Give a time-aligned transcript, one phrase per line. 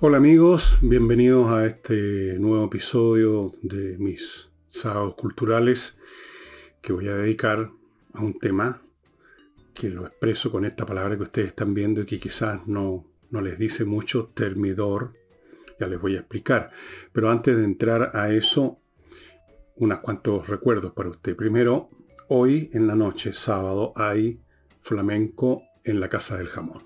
[0.00, 5.98] Hola amigos, bienvenidos a este nuevo episodio de mis sábados culturales
[6.80, 7.72] que voy a dedicar
[8.12, 8.80] a un tema
[9.74, 13.40] que lo expreso con esta palabra que ustedes están viendo y que quizás no, no
[13.40, 15.14] les dice mucho, termidor,
[15.80, 16.70] ya les voy a explicar.
[17.12, 18.78] Pero antes de entrar a eso,
[19.74, 21.34] unos cuantos recuerdos para usted.
[21.34, 21.88] Primero,
[22.28, 24.40] hoy en la noche, sábado, hay
[24.80, 26.84] flamenco en la Casa del Jamón.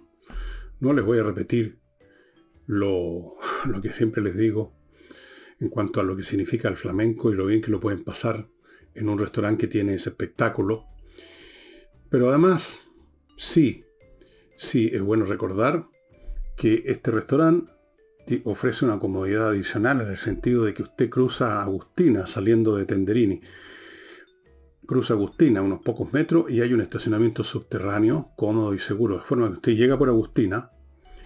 [0.80, 1.81] No les voy a repetir
[2.66, 3.36] lo,
[3.82, 4.72] que siempre les digo
[5.60, 8.48] en cuanto a lo que significa el flamenco y lo bien que lo pueden pasar
[8.94, 10.86] en un restaurante que tiene ese espectáculo.
[12.08, 12.80] Pero además,
[13.36, 13.84] sí,
[14.56, 15.86] sí, es bueno recordar
[16.56, 17.72] que este restaurante
[18.44, 23.40] ofrece una comodidad adicional en el sentido de que usted cruza Agustina saliendo de Tenderini.
[24.86, 29.16] Cruza Agustina unos pocos metros y hay un estacionamiento subterráneo cómodo y seguro.
[29.16, 30.70] De forma que usted llega por Agustina,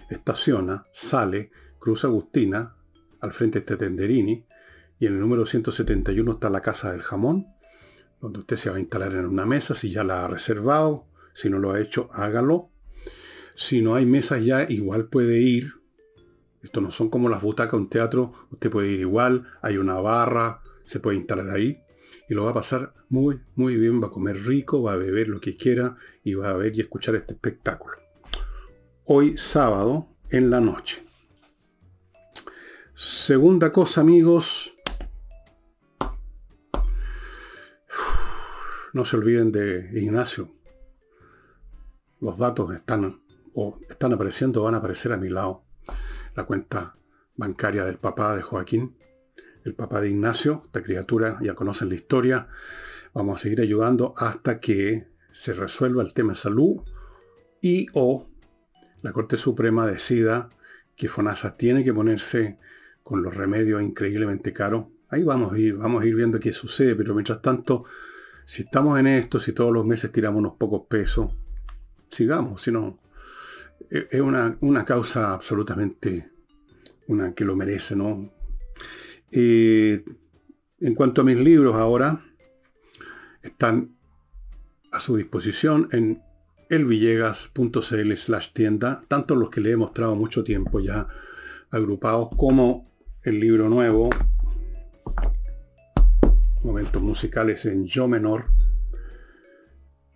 [0.09, 2.75] estaciona, sale, cruza Agustina,
[3.19, 4.45] al frente está Tenderini,
[4.99, 7.47] y en el número 171 está la Casa del Jamón,
[8.19, 11.49] donde usted se va a instalar en una mesa, si ya la ha reservado, si
[11.49, 12.69] no lo ha hecho, hágalo.
[13.55, 15.73] Si no hay mesas ya, igual puede ir.
[16.63, 20.61] Esto no son como las butacas un teatro, usted puede ir igual, hay una barra,
[20.83, 21.79] se puede instalar ahí
[22.29, 25.27] y lo va a pasar muy, muy bien, va a comer rico, va a beber
[25.27, 28.06] lo que quiera y va a ver y escuchar este espectáculo
[29.09, 31.01] hoy sábado en la noche.
[32.93, 34.75] Segunda cosa, amigos.
[38.91, 40.53] No se olviden de Ignacio.
[42.19, 43.21] Los datos están
[43.53, 45.63] o están apareciendo van a aparecer a mi lado.
[46.35, 46.97] La cuenta
[47.35, 48.97] bancaria del papá de Joaquín,
[49.63, 52.49] el papá de Ignacio, esta criatura, ya conocen la historia.
[53.13, 56.81] Vamos a seguir ayudando hasta que se resuelva el tema de salud
[57.61, 58.27] y o
[59.01, 60.49] la Corte Suprema decida
[60.95, 62.57] que FONASA tiene que ponerse
[63.03, 66.95] con los remedios increíblemente caros, ahí vamos a ir, vamos a ir viendo qué sucede,
[66.95, 67.85] pero mientras tanto,
[68.45, 71.31] si estamos en esto, si todos los meses tiramos unos pocos pesos,
[72.09, 72.99] sigamos, si no,
[73.89, 76.31] e, es una, causa absolutamente
[77.07, 78.33] una que lo merece, ¿no?
[79.31, 82.21] En cuanto a mis libros ahora,
[83.41, 83.95] están
[84.91, 86.21] a su disposición en
[86.69, 91.07] elvillegas.cl slash tienda, tanto los que le he mostrado mucho tiempo ya
[91.69, 92.89] agrupados como
[93.23, 94.09] el libro nuevo,
[96.63, 98.45] momentos musicales en yo menor.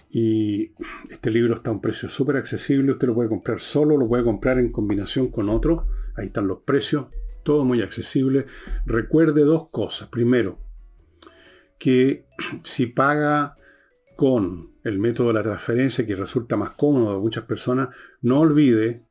[0.10, 0.74] Y
[1.10, 4.24] este libro está a un precio súper accesible, usted lo puede comprar solo, lo puede
[4.24, 5.88] comprar en combinación con otro,
[6.18, 7.08] ahí están los precios,
[7.44, 8.46] todo muy accesible.
[8.86, 10.10] Recuerde dos cosas.
[10.10, 10.60] Primero,
[11.80, 12.26] que
[12.64, 13.56] si paga
[14.16, 17.90] con el método de la transferencia que resulta más cómodo a muchas personas,
[18.22, 19.06] no olvide,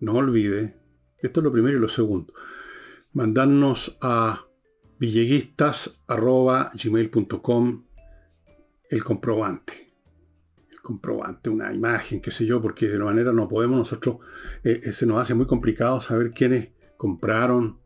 [0.00, 0.76] no olvide,
[1.18, 2.34] esto es lo primero y lo segundo,
[3.12, 4.46] mandarnos a
[4.98, 7.86] villeguistas.gmail.com
[8.90, 9.92] el comprobante.
[10.70, 14.18] El comprobante, una imagen, qué sé yo, porque de la manera no podemos nosotros,
[14.62, 17.80] eh, eh, se nos hace muy complicado saber quiénes compraron.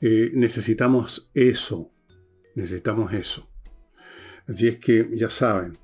[0.00, 1.90] Eh, necesitamos eso,
[2.54, 3.50] necesitamos eso.
[4.48, 5.76] Así es que ya saben,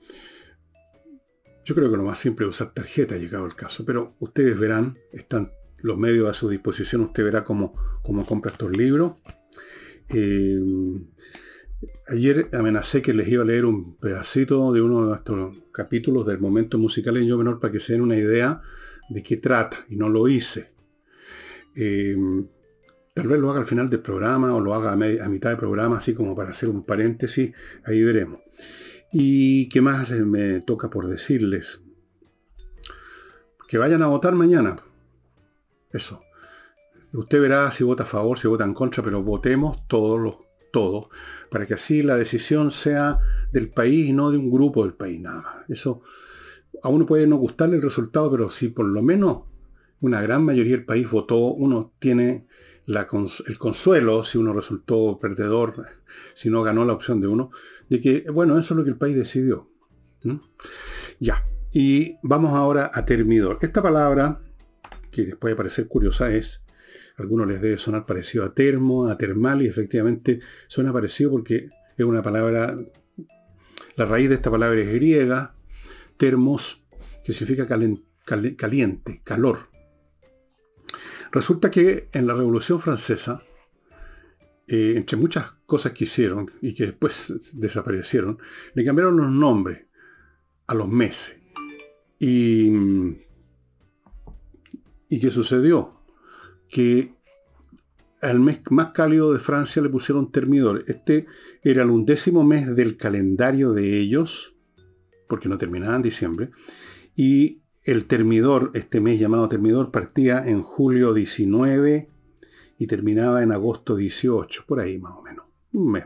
[1.65, 4.99] yo creo que lo más simple es usar tarjeta, llegado el caso, pero ustedes verán,
[5.13, 9.15] están los medios a su disposición, usted verá cómo, cómo compra estos libros.
[10.09, 10.61] Eh,
[12.09, 16.39] ayer amenacé que les iba a leer un pedacito de uno de nuestros capítulos del
[16.39, 18.61] momento musical en Yo Menor para que se den una idea
[19.09, 20.73] de qué trata, y no lo hice.
[21.75, 22.17] Eh,
[23.15, 25.59] tal vez lo haga al final del programa o lo haga a, a mitad del
[25.59, 27.53] programa, así como para hacer un paréntesis,
[27.85, 28.42] ahí veremos.
[29.13, 31.83] ¿Y qué más me toca por decirles?
[33.69, 34.77] Que vayan a votar mañana.
[35.91, 36.21] Eso.
[37.13, 40.37] Usted verá si vota a favor, si vota en contra, pero votemos todos los,
[40.73, 41.09] todos,
[41.51, 43.19] para que así la decisión sea
[43.53, 45.57] del país y no de un grupo del país nada más.
[45.69, 46.03] Eso
[46.83, 49.43] a uno puede no gustarle el resultado, pero si por lo menos
[50.01, 52.47] una gran mayoría del país votó, uno tiene
[52.87, 55.87] el consuelo, si uno resultó perdedor,
[56.35, 57.51] si no ganó la opción de uno,
[57.93, 59.69] de que, bueno, eso es lo que el país decidió.
[61.21, 63.59] Ya, y vamos ahora a termidor.
[63.61, 64.41] Esta palabra,
[65.11, 66.63] que les puede parecer curiosa, es,
[67.19, 71.69] a algunos les debe sonar parecido a termo, a termal, y efectivamente suena parecido porque
[71.97, 72.77] es una palabra,
[73.97, 75.55] la raíz de esta palabra es griega,
[76.17, 76.85] termos,
[77.25, 79.69] que significa caliente, calor.
[81.31, 83.43] Resulta que en la Revolución Francesa,
[84.67, 88.37] eh, entre muchas cosas que hicieron y que después desaparecieron,
[88.75, 89.87] le cambiaron los nombres
[90.67, 91.35] a los meses.
[92.19, 92.71] Y,
[95.09, 96.03] ¿Y qué sucedió?
[96.69, 97.15] Que
[98.21, 100.85] al mes más cálido de Francia le pusieron termidor.
[100.89, 101.25] Este
[101.63, 104.55] era el undécimo mes del calendario de ellos,
[105.27, 106.51] porque no terminaba en diciembre,
[107.17, 112.11] y el termidor, este mes llamado termidor, partía en julio 19
[112.77, 115.32] y terminaba en agosto 18, por ahí más o menos,
[115.73, 116.05] mes.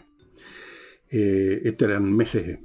[1.09, 2.59] Eh, estos eran meses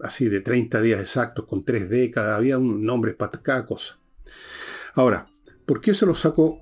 [0.00, 3.98] así de 30 días exactos, con tres décadas, había un nombre para cada cosa.
[4.94, 5.28] Ahora,
[5.66, 6.60] ¿por qué se lo saco?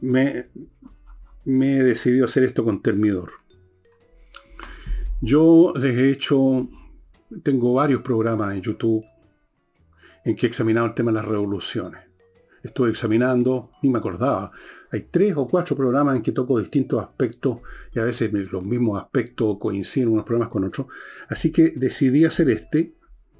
[0.00, 0.48] Me,
[1.44, 3.32] me he decidido hacer esto con Termidor.
[5.20, 6.68] Yo he hecho,
[7.42, 9.04] tengo varios programas en YouTube
[10.24, 12.09] en que he examinado el tema de las revoluciones.
[12.62, 14.50] Estuve examinando, ni me acordaba.
[14.90, 17.60] Hay tres o cuatro programas en que toco distintos aspectos
[17.94, 20.86] y a veces los mismos aspectos coinciden unos programas con otros.
[21.28, 22.94] Así que decidí hacer este.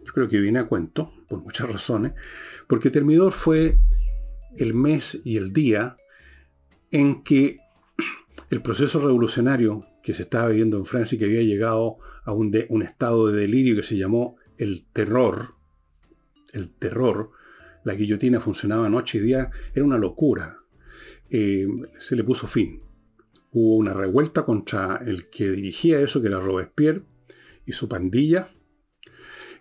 [0.04, 2.12] Yo creo que viene a cuento, por muchas razones,
[2.66, 3.78] porque Termidor fue
[4.56, 5.96] el mes y el día
[6.90, 7.58] en que
[8.50, 12.52] el proceso revolucionario que se estaba viviendo en Francia y que había llegado a un,
[12.68, 15.54] un estado de delirio que se llamó el terror,
[16.52, 17.30] el terror,
[17.84, 20.58] la guillotina funcionaba noche y día, era una locura.
[21.28, 21.66] Eh,
[21.98, 22.80] se le puso fin.
[23.52, 27.02] Hubo una revuelta contra el que dirigía eso, que era Robespierre,
[27.64, 28.48] y su pandilla.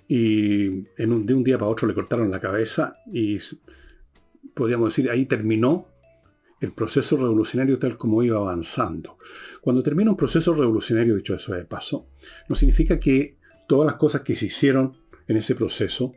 [0.08, 0.68] Y
[1.04, 3.38] un, de un día para otro le cortaron la cabeza y
[4.56, 5.88] podríamos decir, ahí terminó
[6.60, 9.18] el proceso revolucionario tal como iba avanzando.
[9.62, 12.08] Cuando termina un proceso revolucionario, dicho eso de paso,
[12.48, 13.38] no significa que
[13.68, 16.12] todas las cosas que se hicieron en ese proceso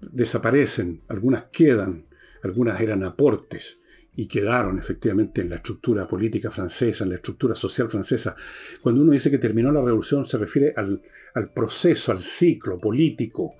[0.00, 2.06] desaparecen, algunas quedan,
[2.42, 3.78] algunas eran aportes
[4.16, 8.36] y quedaron efectivamente en la estructura política francesa, en la estructura social francesa.
[8.80, 11.02] Cuando uno dice que terminó la revolución se refiere al,
[11.34, 13.54] al proceso, al ciclo político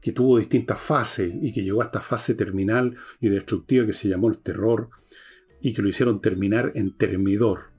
[0.00, 4.08] que tuvo distintas fases y que llegó a esta fase terminal y destructiva que se
[4.08, 4.90] llamó el terror
[5.60, 7.70] y que lo hicieron terminar en termidor.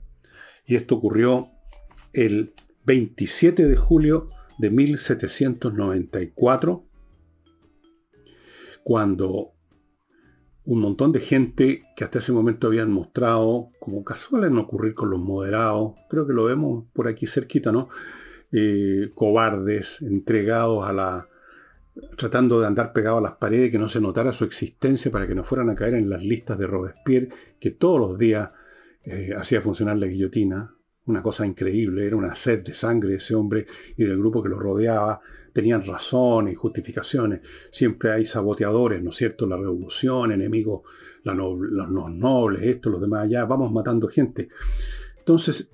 [0.66, 1.50] Y esto ocurrió
[2.12, 2.54] el
[2.84, 6.87] 27 de julio de 1794,
[8.88, 9.52] cuando
[10.64, 15.10] un montón de gente que hasta ese momento habían mostrado, como casual en ocurrir con
[15.10, 17.90] los moderados, creo que lo vemos por aquí cerquita, ¿no?
[18.50, 21.28] Eh, cobardes, entregados a la,
[22.16, 25.34] tratando de andar pegado a las paredes, que no se notara su existencia para que
[25.34, 27.28] no fueran a caer en las listas de Robespierre,
[27.60, 28.52] que todos los días
[29.04, 30.74] eh, hacía funcionar la guillotina.
[31.04, 33.66] Una cosa increíble, era una sed de sangre de ese hombre
[33.98, 35.20] y del grupo que lo rodeaba.
[35.58, 37.40] Tenían razones y justificaciones.
[37.72, 39.44] Siempre hay saboteadores, ¿no es cierto?
[39.44, 40.82] La revolución, enemigos,
[41.24, 43.44] los nobles, esto, los demás allá.
[43.44, 44.50] Vamos matando gente.
[45.18, 45.68] Entonces,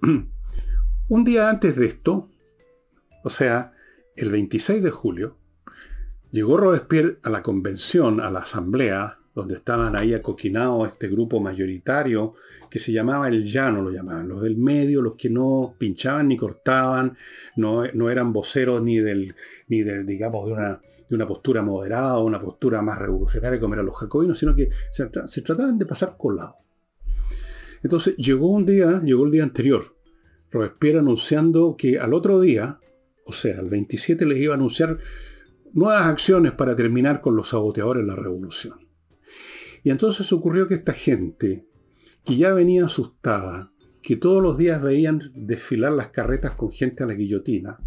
[1.08, 2.30] un día antes de esto,
[3.24, 3.74] o sea,
[4.16, 5.36] el 26 de julio,
[6.30, 12.32] Llegó Robespierre a la convención, a la asamblea, donde estaban ahí acoquinados este grupo mayoritario
[12.74, 16.36] que se llamaba el llano, lo llamaban, los del medio, los que no pinchaban ni
[16.36, 17.16] cortaban,
[17.54, 19.32] no, no eran voceros ni del,
[19.68, 23.74] ni del, digamos, de una, de una postura moderada o una postura más revolucionaria como
[23.74, 26.56] eran los jacobinos, sino que se, se trataban de pasar colado.
[27.80, 29.96] Entonces llegó un día, llegó el día anterior,
[30.50, 32.80] Robespierre anunciando que al otro día,
[33.24, 34.98] o sea, el 27 les iba a anunciar
[35.72, 38.80] nuevas acciones para terminar con los saboteadores de la revolución.
[39.84, 41.68] Y entonces ocurrió que esta gente,
[42.24, 43.70] que ya venía asustada,
[44.02, 47.78] que todos los días veían desfilar las carretas con gente a la guillotina,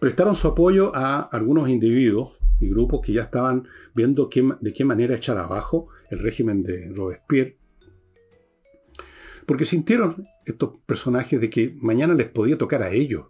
[0.00, 4.28] prestaron su apoyo a algunos individuos y grupos que ya estaban viendo
[4.60, 7.56] de qué manera echar abajo el régimen de Robespierre,
[9.46, 13.26] porque sintieron estos personajes de que mañana les podía tocar a ellos,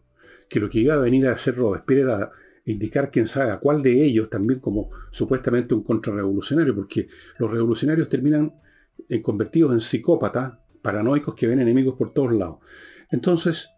[0.49, 2.33] que lo que iba a venir a hacer Robespierre era
[2.65, 8.53] indicar quién sabe cuál de ellos también como supuestamente un contrarrevolucionario, porque los revolucionarios terminan
[9.23, 12.59] convertidos en psicópatas, paranoicos que ven enemigos por todos lados.
[13.11, 13.71] Entonces,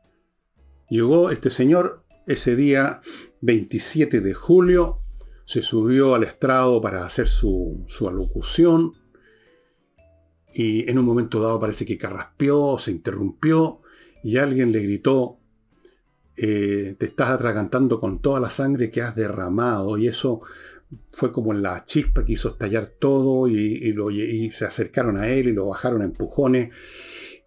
[0.88, 3.00] llegó este señor ese día
[3.40, 4.98] 27 de julio,
[5.44, 8.92] se subió al estrado para hacer su, su alocución
[10.52, 13.80] y en un momento dado parece que carraspeó, se interrumpió
[14.22, 15.38] y alguien le gritó,
[16.36, 20.40] eh, te estás atragantando con toda la sangre que has derramado y eso
[21.12, 25.66] fue como la chispa que hizo estallar todo y, se acercaron a él y lo
[25.66, 26.70] bajaron a empujones.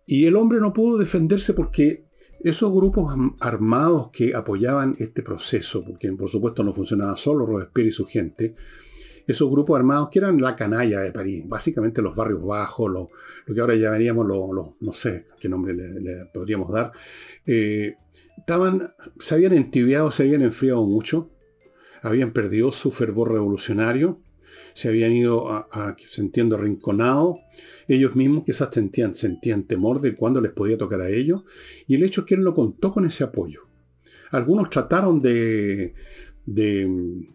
[0.06, 2.06] Y el hombre no pudo defenderse porque
[2.42, 7.94] esos grupos armados que apoyaban este proceso, porque por supuesto no funcionaba solo Robespierre y
[7.94, 8.54] su gente,
[9.26, 13.08] esos grupos armados que eran la canalla de París, básicamente los barrios bajos, lo,
[13.54, 16.92] que ahora llamaríamos los, no sé qué nombre le, podríamos dar,
[17.46, 17.96] eh,
[18.38, 21.30] estaban, se habían entibiado, se habían enfriado mucho,
[22.04, 24.20] habían perdido su fervor revolucionario,
[24.74, 27.40] se habían ido a, a sintiendo arrinconados,
[27.88, 31.44] ellos mismos quizás sentían, sentían temor de cuándo les podía tocar a ellos,
[31.88, 33.62] y el hecho es que él lo contó con ese apoyo.
[34.32, 35.94] Algunos trataron de,
[36.46, 37.34] de mm,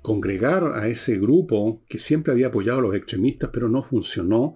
[0.00, 4.54] congregar a ese grupo que siempre había apoyado a los extremistas, pero no funcionó,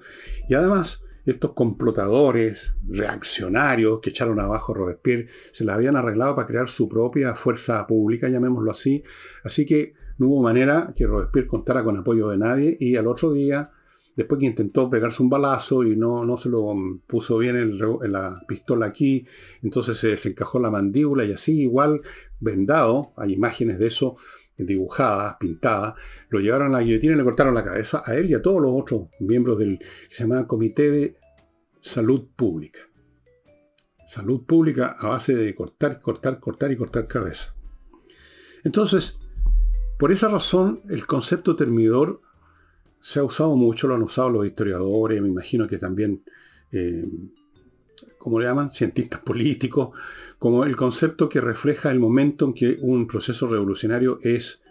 [0.49, 6.47] y además estos complotadores, reaccionarios que echaron abajo a Robespierre, se la habían arreglado para
[6.47, 9.03] crear su propia fuerza pública, llamémoslo así.
[9.45, 13.33] Así que no hubo manera que Robespierre contara con apoyo de nadie y al otro
[13.33, 13.71] día,
[14.17, 16.75] después que intentó pegarse un balazo y no, no se lo
[17.07, 19.27] puso bien en la pistola aquí,
[19.63, 22.03] entonces se desencajó la mandíbula y así igual
[22.39, 24.17] vendado, hay imágenes de eso,
[24.67, 25.95] dibujadas, pintadas,
[26.29, 28.61] lo llevaron a la guillotina y le cortaron la cabeza a él y a todos
[28.61, 31.15] los otros miembros del que se Comité de
[31.81, 32.81] Salud Pública.
[34.07, 37.55] Salud Pública a base de cortar, cortar, cortar y cortar cabeza.
[38.65, 39.19] Entonces,
[39.99, 42.21] por esa razón, el concepto termidor
[43.01, 46.23] se ha usado mucho, lo han usado los historiadores, me imagino que también,
[46.73, 47.07] eh,
[48.19, 48.71] ¿cómo le llaman?
[48.71, 49.91] Cientistas políticos,
[50.41, 54.63] como el concepto que refleja el momento en que un proceso revolucionario es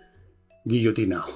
[0.65, 1.27] guillotinado.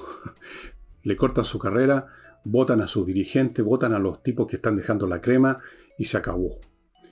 [1.04, 2.08] Le cortan su carrera,
[2.42, 5.58] votan a sus dirigentes, votan a los tipos que están dejando la crema
[5.98, 6.58] y se acabó.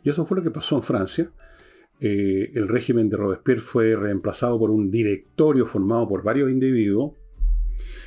[0.02, 1.30] Y eso fue lo que pasó en Francia.
[2.00, 7.16] Eh, el régimen de Robespierre fue reemplazado por un directorio formado por varios individuos.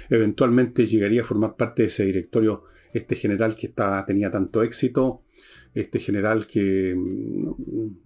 [0.09, 3.73] Eventualmente llegaría a formar parte de ese directorio este general que
[4.05, 5.21] tenía tanto éxito,
[5.73, 8.05] este general que mm,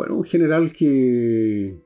[0.00, 1.78] bueno, un general que,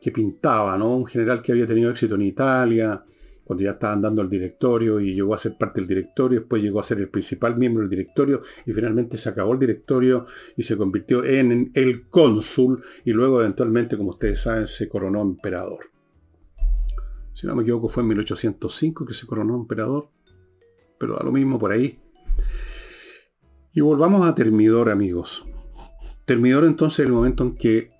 [0.00, 0.96] que pintaba, ¿no?
[0.96, 3.04] Un general que había tenido éxito en Italia,
[3.44, 6.80] cuando ya estaban dando el directorio y llegó a ser parte del directorio, después llegó
[6.80, 10.26] a ser el principal miembro del directorio y finalmente se acabó el directorio
[10.56, 15.92] y se convirtió en el cónsul y luego eventualmente, como ustedes saben, se coronó emperador.
[17.34, 20.08] Si no me equivoco fue en 1805 que se coronó emperador,
[20.98, 22.00] pero da lo mismo por ahí.
[23.74, 25.44] Y volvamos a Termidor, amigos.
[26.24, 27.90] Terminó entonces el momento en que,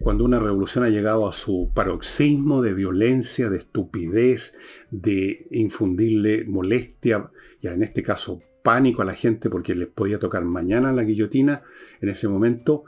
[0.00, 4.54] cuando una revolución ha llegado a su paroxismo de violencia, de estupidez,
[4.90, 10.44] de infundirle molestia, ya en este caso pánico a la gente porque les podía tocar
[10.44, 11.62] mañana la guillotina,
[12.00, 12.84] en ese momento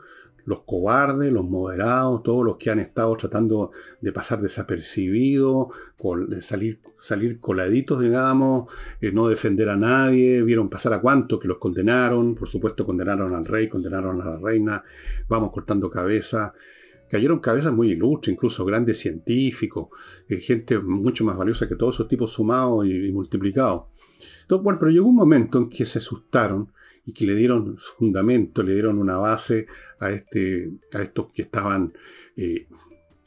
[0.47, 5.69] los cobardes, los moderados, todos los que han estado tratando de pasar desapercibidos,
[6.29, 8.71] de salir, salir coladitos, digamos,
[9.01, 13.35] eh, no defender a nadie, vieron pasar a cuántos que los condenaron, por supuesto condenaron
[13.35, 14.85] al rey, condenaron a la reina,
[15.29, 16.53] vamos cortando cabezas.
[17.09, 19.89] Cayeron cabezas muy ilustres, incluso grandes científicos,
[20.29, 23.85] eh, gente mucho más valiosa que todos esos tipos sumados y, multiplicados.
[24.43, 26.73] Entonces, bueno, pero llegó un momento en que se asustaron
[27.07, 29.67] y que le dieron fundamento, le dieron una base
[29.99, 31.93] a, este, a estos que estaban
[32.37, 32.67] eh,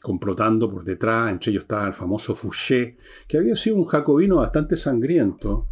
[0.00, 1.30] complotando por detrás.
[1.30, 5.68] Entre ellos estaba el famoso Fouché, que había sido un jacobino bastante sangriento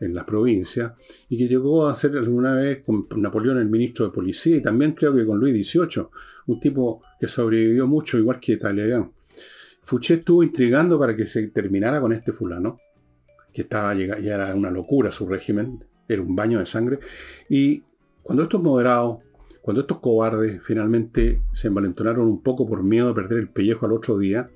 [0.00, 0.94] en la provincia
[1.28, 4.92] y que llegó a ser alguna vez con Napoleón el ministro de policía y también
[4.92, 6.06] creo que con Luis XVIII,
[6.46, 9.10] un tipo que sobrevivió mucho igual que Talleyrand.
[9.82, 12.76] Fouché estuvo intrigando para que se terminara con este fulano,
[13.52, 16.98] que estaba ya era una locura su régimen, era un baño de sangre.
[17.48, 17.84] Y
[18.22, 19.24] cuando estos moderados,
[19.60, 23.92] cuando estos cobardes finalmente se envalentonaron un poco por miedo de perder el pellejo al
[23.92, 24.48] otro día,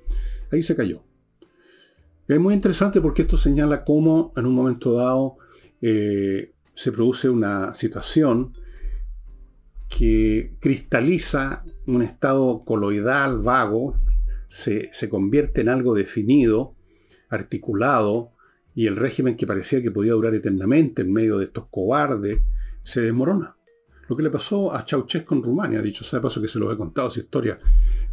[0.51, 1.03] ahí se cayó.
[2.27, 5.37] Es muy interesante porque esto señala cómo en un momento dado
[5.81, 8.53] eh, se produce una situación
[9.89, 13.99] que cristaliza un estado coloidal, vago,
[14.49, 16.75] se, se convierte en algo definido,
[17.29, 18.32] articulado,
[18.75, 22.39] y el régimen que parecía que podía durar eternamente en medio de estos cobardes
[22.83, 23.55] se desmorona.
[24.09, 26.73] Lo que le pasó a Ceausescu en Rumania, dicho sea de paso que se los
[26.73, 27.59] he contado esa historia,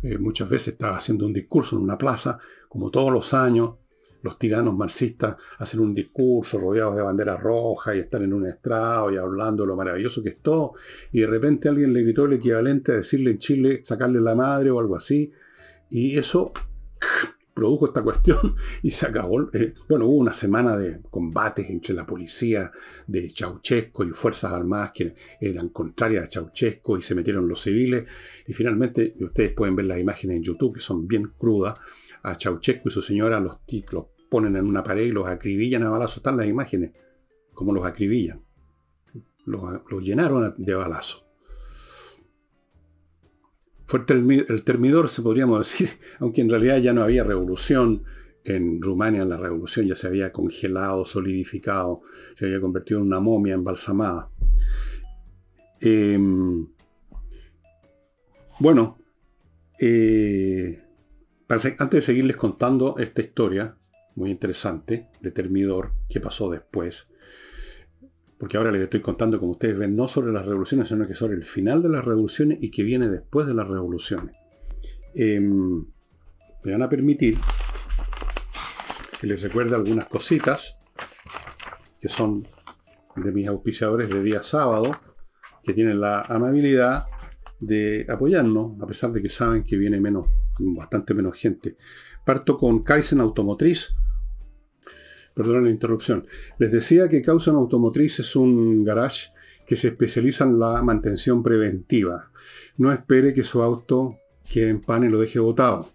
[0.03, 2.39] eh, muchas veces estaba haciendo un discurso en una plaza,
[2.69, 3.75] como todos los años,
[4.23, 9.11] los tiranos marxistas hacen un discurso rodeados de banderas rojas y están en un estrado
[9.11, 10.75] y hablando de lo maravilloso que es todo,
[11.11, 14.71] y de repente alguien le gritó el equivalente a decirle en Chile sacarle la madre
[14.71, 15.33] o algo así,
[15.89, 16.53] y eso
[17.61, 19.51] produjo esta cuestión y se acabó.
[19.53, 22.73] Eh, bueno, hubo una semana de combates entre la policía
[23.07, 28.05] de Ceausescu y Fuerzas Armadas que eran contrarias a Ceausescu y se metieron los civiles.
[28.47, 31.79] Y finalmente, ustedes pueden ver las imágenes en YouTube que son bien crudas.
[32.23, 33.59] A Ceausescu y su señora los,
[33.93, 36.19] los ponen en una pared y los acribillan a balazos.
[36.19, 36.93] Están las imágenes,
[37.53, 38.43] como los acribillan.
[39.45, 41.30] Los, los llenaron de balazos.
[43.91, 48.05] Fue el, termidor, se podríamos decir, aunque en realidad ya no había revolución.
[48.45, 52.01] En Rumania la revolución ya se había congelado, solidificado,
[52.37, 54.31] se había convertido en una momia embalsamada.
[55.81, 56.69] Em,
[58.61, 58.97] bueno,
[59.81, 60.85] eh,
[61.49, 63.77] antes de seguirles contando esta historia,
[64.15, 67.09] muy interesante, de Termidor, que pasó después.
[68.41, 71.35] Porque ahora les estoy contando, como ustedes ven, no sobre las revoluciones, sino que sobre
[71.35, 74.35] el final de las revoluciones y que viene después de las revoluciones.
[75.15, 75.85] Em,
[76.65, 77.37] me van a permitir
[79.21, 80.81] que les recuerde algunas cositas
[82.01, 82.47] que son
[83.17, 84.91] de mis auspiciadores de día sábado,
[85.63, 87.05] que tienen la amabilidad
[87.61, 90.29] de apoyarnos, a pesar de que saben que viene menos,
[90.59, 91.77] bastante menos gente.
[92.25, 93.95] Parto con Kaizen Automotriz.
[95.41, 96.27] Perdón la interrupción.
[96.59, 99.31] Les decía que Kaizen Automotriz es un garage
[99.67, 102.31] que se especializa en la mantención preventiva.
[102.77, 104.19] No espere que su auto
[104.53, 105.95] quede en pan y lo deje botado.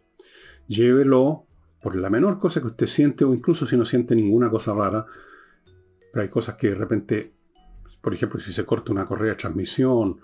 [0.65, 1.45] Llévelo
[1.79, 5.05] por la menor cosa que usted siente o incluso si no siente ninguna cosa rara.
[6.11, 7.35] Pero hay cosas que de repente,
[8.01, 10.21] por ejemplo, si se corta una correa de transmisión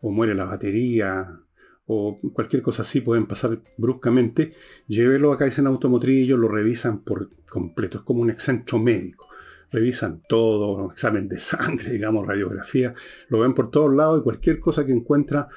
[0.00, 1.42] o muere la batería
[1.88, 4.54] o cualquier cosa así pueden pasar bruscamente,
[4.86, 7.98] llévelo a Kaizen Automotriz y ellos lo revisan por completo.
[7.98, 9.26] Es como un excentro médico.
[9.70, 12.94] Revisan todo, examen de sangre, digamos, radiografía,
[13.28, 15.48] lo ven por todos lados y cualquier cosa que encuentra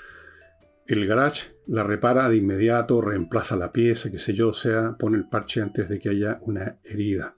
[0.88, 5.28] el garage la repara de inmediato, reemplaza la pieza, qué sé yo, sea, pone el
[5.30, 7.36] parche antes de que haya una herida.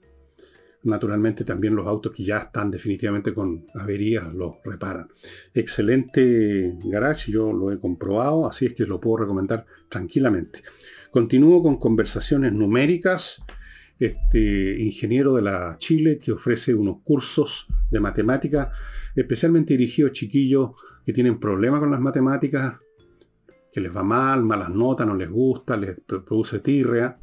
[0.84, 5.08] Naturalmente también los autos que ya están definitivamente con averías los reparan.
[5.52, 10.62] Excelente garage, yo lo he comprobado, así es que lo puedo recomendar tranquilamente.
[11.10, 13.42] Continúo con conversaciones numéricas.
[13.98, 18.68] Este ingeniero de la Chile que ofrece unos cursos de matemáticas
[19.14, 20.70] especialmente dirigidos a chiquillos
[21.04, 22.78] que tienen problemas con las matemáticas,
[23.72, 27.18] que les va mal, malas notas, no les gusta, les produce tirrea.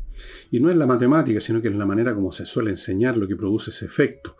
[0.49, 3.27] Y no es la matemática, sino que es la manera como se suele enseñar lo
[3.27, 4.35] que produce ese efecto.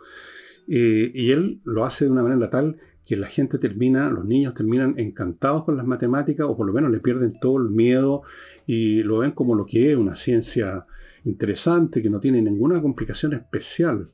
[0.68, 4.54] Eh, y él lo hace de una manera tal que la gente termina, los niños
[4.54, 8.22] terminan encantados con las matemáticas o por lo menos le pierden todo el miedo
[8.66, 10.86] y lo ven como lo que es una ciencia
[11.24, 14.06] interesante, que no tiene ninguna complicación especial.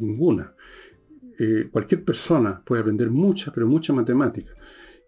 [0.00, 0.54] Ninguna.
[1.38, 4.52] Eh, cualquier persona puede aprender mucha, pero mucha matemática.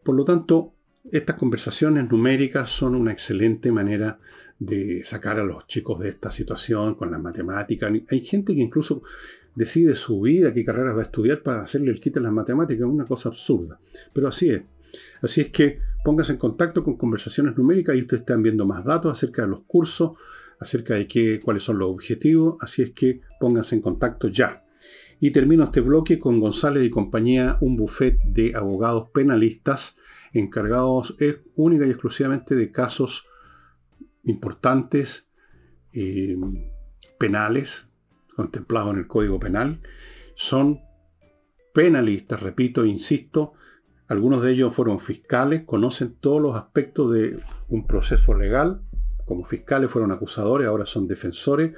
[0.05, 0.75] Por lo tanto,
[1.11, 4.19] estas conversaciones numéricas son una excelente manera
[4.59, 7.93] de sacar a los chicos de esta situación con las matemáticas.
[8.11, 9.03] Hay gente que incluso
[9.55, 12.87] decide su vida, qué carreras va a estudiar para hacerle el kit en las matemáticas,
[12.87, 13.81] una cosa absurda.
[14.13, 14.63] Pero así es.
[15.23, 19.13] Así es que pónganse en contacto con conversaciones numéricas y ustedes están viendo más datos
[19.13, 20.13] acerca de los cursos,
[20.61, 22.57] acerca de qué, cuáles son los objetivos.
[22.61, 24.65] Así es que pónganse en contacto ya.
[25.19, 29.97] Y termino este bloque con González y compañía, un buffet de abogados penalistas
[30.33, 31.17] encargados
[31.55, 33.26] única y exclusivamente de casos
[34.27, 35.29] importantes
[35.93, 36.37] eh,
[37.19, 37.89] penales
[38.35, 39.81] contemplados en el Código Penal.
[40.35, 40.81] Son
[41.73, 43.55] penalistas, repito, insisto,
[44.09, 48.83] algunos de ellos fueron fiscales, conocen todos los aspectos de un proceso legal.
[49.25, 51.73] Como fiscales fueron acusadores, ahora son defensores.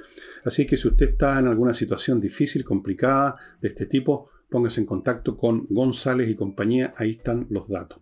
[0.45, 4.85] Así que si usted está en alguna situación difícil, complicada de este tipo, póngase en
[4.85, 6.93] contacto con González y compañía.
[6.97, 7.99] Ahí están los datos.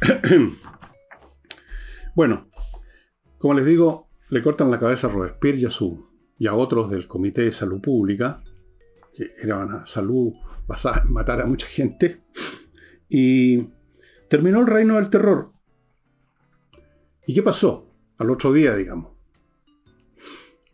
[2.16, 2.48] bueno,
[3.38, 5.58] como les digo, le cortan la cabeza a Robespierre
[6.38, 8.42] y a, otros del Comité de Salud Pública,
[9.14, 10.32] que era una salud
[10.66, 12.22] basada en matar a mucha gente,
[13.08, 13.70] y
[14.28, 15.52] terminó el reino del terror.
[17.26, 17.90] ¿Y qué pasó?
[18.18, 19.12] Al otro día, digamos.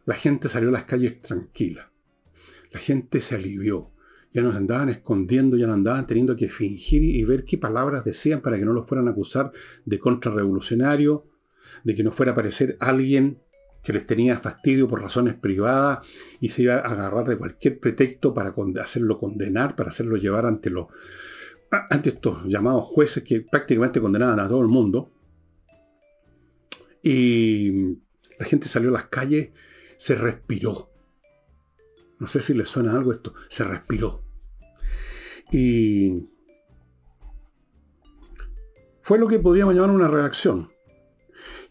[0.06, 1.90] La gente salió a las calles tranquila.
[2.72, 3.94] La gente se alivió
[4.34, 8.40] ya nos andaban escondiendo, ya nos andaban teniendo que fingir y ver qué palabras decían
[8.40, 9.52] para que no los fueran a acusar
[9.84, 11.24] de contrarrevolucionario,
[11.82, 13.40] de que no fuera a aparecer alguien
[13.84, 16.06] que les tenía fastidio por razones privadas
[16.40, 20.72] y se iba a agarrar de cualquier pretexto para hacerlo condenar, para hacerlo llevar ante,
[21.90, 25.10] ante estos llamados jueces que prácticamente condenaban a todo el mundo.
[27.02, 27.98] Y
[28.38, 29.50] la gente salió a las calles,
[29.98, 30.90] se respiró.
[32.18, 34.24] No sé si les suena algo esto, se respiró.
[35.52, 36.30] Y
[39.02, 40.68] fue lo que podríamos llamar una reacción.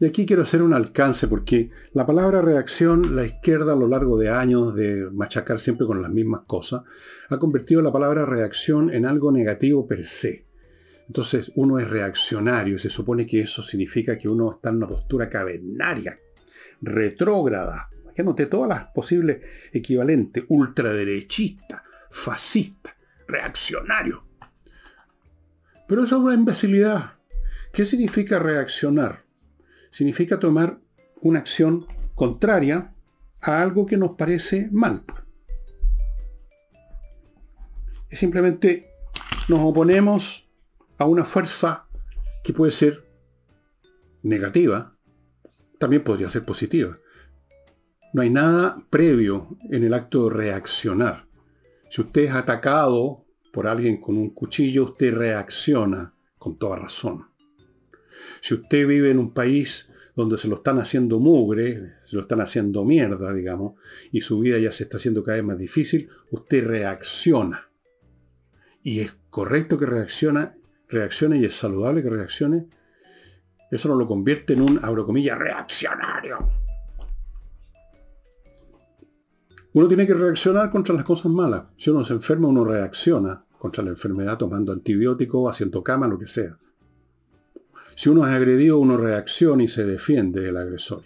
[0.04, 4.18] Y aquí quiero hacer un alcance porque la palabra reacción, la izquierda a lo largo
[4.18, 6.82] de años de machacar siempre con las mismas cosas,
[7.30, 10.46] ha convertido la palabra reacción en algo negativo per se.
[11.08, 14.90] Entonces uno es reaccionario y se supone que eso significa que uno está en una
[14.90, 16.18] postura cavernaria,
[16.82, 17.88] retrógrada.
[18.10, 19.40] Aquí anoté todas las posibles
[19.72, 22.94] equivalentes, ultraderechista, fascista
[23.26, 24.26] reaccionario.
[25.88, 27.14] Pero eso es una imbecilidad.
[27.72, 29.23] ¿Qué significa reaccionar?
[29.94, 30.80] Significa tomar
[31.22, 32.96] una acción contraria
[33.40, 35.04] a algo que nos parece mal.
[38.10, 38.90] Es simplemente
[39.50, 40.50] nos oponemos
[40.98, 41.86] a una fuerza
[42.44, 43.08] que puede ser
[44.24, 44.98] negativa,
[45.78, 46.98] también podría ser positiva.
[48.14, 51.28] No hay nada previo en el acto de reaccionar.
[51.92, 57.33] Si usted es atacado por alguien con un cuchillo, usted reacciona con toda razón.
[58.42, 62.42] Si usted vive en un país donde se lo están haciendo mugre, se lo están
[62.42, 63.74] haciendo mierda, digamos,
[64.12, 67.70] y su vida ya se está haciendo cada vez más difícil, usted reacciona.
[68.84, 70.56] Y es correcto que reacciona,
[70.88, 72.68] reaccione y es saludable que reaccione.
[73.72, 76.38] Eso no lo convierte en un, abro comillas, reaccionario.
[79.74, 81.64] Uno tiene que reaccionar contra las cosas malas.
[81.78, 86.28] Si uno se enferma, uno reacciona contra la enfermedad tomando antibióticos, haciendo cama, lo que
[86.28, 86.56] sea.
[87.96, 91.04] Si uno es agredido, uno reacciona y se defiende del agresor.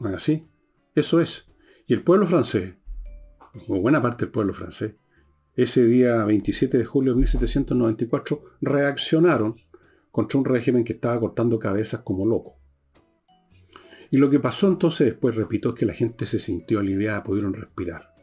[0.00, 0.46] ¿No es así?
[0.94, 1.46] Eso es.
[1.86, 2.74] Y el pueblo francés,
[3.66, 4.94] o buena parte del pueblo francés,
[5.56, 9.56] ese día 27 de julio de 1794 reaccionaron
[10.10, 12.58] contra un régimen que estaba cortando cabezas como loco.
[14.10, 17.52] Y lo que pasó entonces después, repito, es que la gente se sintió aliviada, pudieron
[17.52, 18.14] respirar.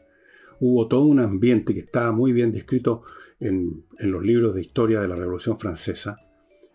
[0.60, 3.02] Hubo todo un ambiente que estaba muy bien descrito
[3.38, 6.16] en, en los libros de historia de la Revolución Francesa,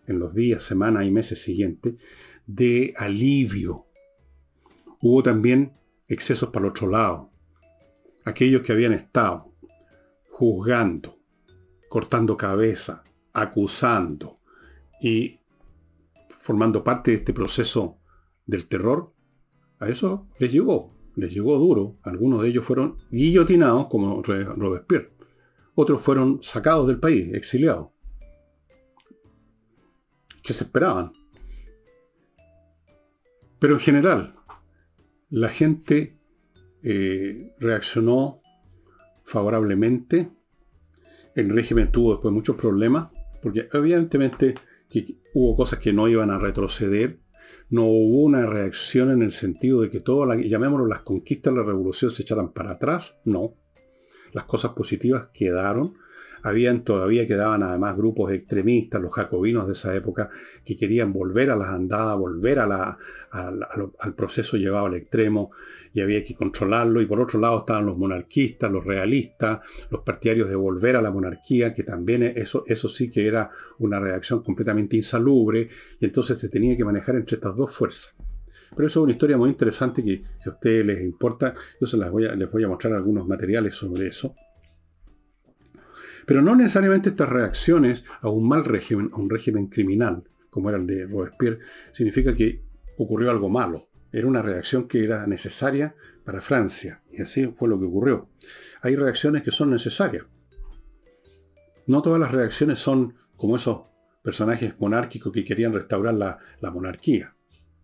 [0.06, 1.94] en los días, semanas y meses siguientes,
[2.46, 3.86] de alivio.
[5.00, 5.74] Hubo también
[6.08, 7.30] excesos para el otro lado.
[8.24, 9.52] Aquellos que habían estado
[10.30, 11.18] juzgando,
[11.88, 14.36] cortando cabeza, acusando
[15.00, 15.40] y
[16.40, 17.98] formando parte de este proceso
[18.46, 19.12] del terror,
[19.78, 21.98] a eso les llegó, les llegó duro.
[22.02, 25.12] Algunos de ellos fueron guillotinados, como Robespierre.
[25.74, 27.91] Otros fueron sacados del país, exiliados
[30.42, 31.12] que se esperaban.
[33.58, 34.34] Pero en general,
[35.30, 36.18] la gente
[36.82, 38.40] eh, reaccionó
[39.24, 40.30] favorablemente.
[41.34, 43.08] El régimen tuvo después muchos problemas,
[43.40, 44.54] porque evidentemente
[45.32, 47.20] hubo cosas que no iban a retroceder.
[47.70, 51.66] No hubo una reacción en el sentido de que todas, llamémoslo, las conquistas de la
[51.66, 53.20] revolución se echaran para atrás.
[53.24, 53.54] No.
[54.32, 55.94] Las cosas positivas quedaron
[56.42, 60.30] habían todavía quedaban además grupos extremistas, los jacobinos de esa época,
[60.64, 62.98] que querían volver a las andadas, volver a
[63.30, 65.52] al proceso llevado al extremo
[65.94, 67.00] y había que controlarlo.
[67.00, 71.10] Y por otro lado estaban los monarquistas, los realistas, los partidarios de volver a la
[71.10, 75.68] monarquía, que también eso, eso sí que era una reacción completamente insalubre
[76.00, 78.14] y entonces se tenía que manejar entre estas dos fuerzas.
[78.74, 81.96] Pero eso es una historia muy interesante que si a ustedes les importa, yo se
[81.98, 84.34] las voy a, les voy a mostrar algunos materiales sobre eso.
[86.26, 90.78] Pero no necesariamente estas reacciones a un mal régimen, a un régimen criminal, como era
[90.78, 91.58] el de Robespierre,
[91.92, 92.62] significa que
[92.98, 93.88] ocurrió algo malo.
[94.12, 97.02] Era una reacción que era necesaria para Francia.
[97.10, 98.28] Y así fue lo que ocurrió.
[98.82, 100.26] Hay reacciones que son necesarias.
[101.86, 103.82] No todas las reacciones son como esos
[104.22, 106.38] personajes monárquicos que querían restaurar la,
[106.70, 107.34] monarquía.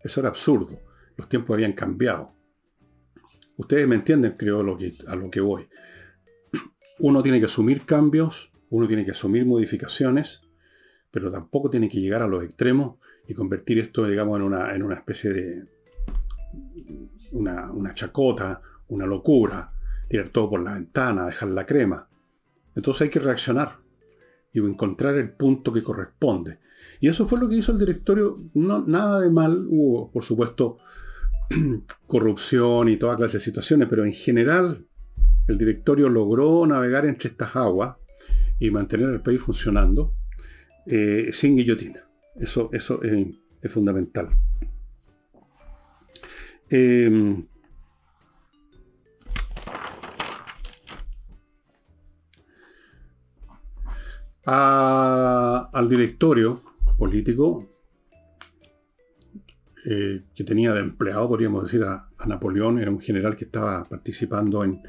[0.01, 0.79] Eso era absurdo.
[1.17, 2.33] Los tiempos habían cambiado.
[3.57, 5.67] Ustedes me entienden, creo, a lo que voy
[6.99, 10.41] uno tiene que asumir cambios, uno tiene que asumir modificaciones,
[11.11, 14.83] pero tampoco tiene que llegar a los extremos y convertir esto, digamos, en una, en
[14.83, 15.63] una especie de
[17.31, 19.71] una, una, chacota, una locura,
[20.07, 22.09] tirar todo por la ventana, dejar la crema.
[22.75, 23.77] Entonces hay que reaccionar
[24.51, 26.59] y encontrar el punto que corresponde.
[26.99, 28.39] Y eso fue lo que hizo el directorio.
[28.53, 29.65] No, nada de mal.
[29.69, 30.77] Hubo, por supuesto,
[32.07, 34.88] corrupción y toda clase de situaciones, pero en general
[35.49, 37.95] el directorio logró navegar entre estas aguas
[38.59, 40.13] y mantener el país funcionando
[40.85, 42.07] eh, sin guillotina.
[42.35, 44.29] Eso, eso es, fundamental.
[46.69, 47.45] Em,
[54.45, 56.63] al directorio
[56.97, 57.78] político
[59.91, 64.63] eh, que tenía de empleado, podríamos decir, a, Napoleón, era un general que estaba participando
[64.63, 64.83] en,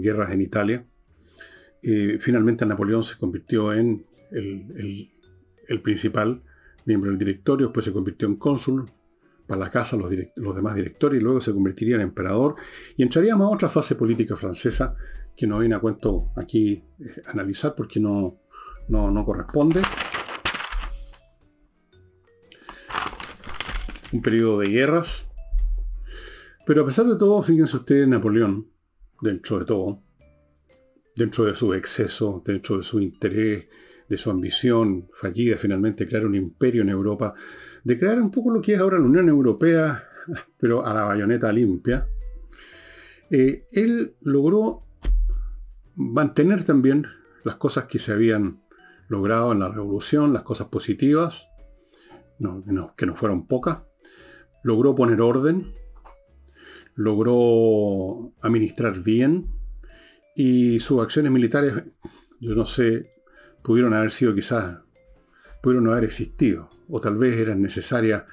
[0.00, 0.86] guerras en Italia.
[1.82, 5.10] Eh, finalmente Napoleón se convirtió en el,
[5.82, 6.42] principal
[6.86, 8.90] miembro del directorio, después se convirtió en cónsul
[9.46, 12.54] para la casa, los, los, demás directores, y luego se convertiría en emperador,
[12.96, 14.96] y entraríamos a otra fase política francesa
[15.36, 18.40] que no viene a cuento aquí eh, analizar porque no,
[18.88, 19.82] no, no corresponde.
[24.12, 25.26] Un periodo de guerras.
[26.66, 28.68] Pero a pesar de todo, fíjense ustedes, Napoleón,
[29.20, 30.02] dentro de todo,
[31.16, 33.66] dentro de su exceso, dentro de su interés,
[34.08, 37.34] de su ambición fallida finalmente crear un imperio en Europa,
[37.84, 40.04] de crear un poco lo que es ahora la Unión Europea,
[40.58, 42.06] pero a la bayoneta limpia,
[43.30, 44.84] eh, él logró
[45.96, 47.06] mantener también
[47.44, 48.62] las cosas que se habían
[49.08, 51.48] logrado en la revolución, las cosas positivas,
[52.96, 53.80] que no fueron pocas,
[54.62, 55.72] logró poner orden,
[56.94, 59.46] logró administrar bien
[60.34, 61.74] y sus acciones militares,
[62.40, 63.10] yo no sé,
[63.62, 64.78] pudieron haber sido quizás,
[65.62, 68.24] pudieron no haber existido, o tal vez eran necesarias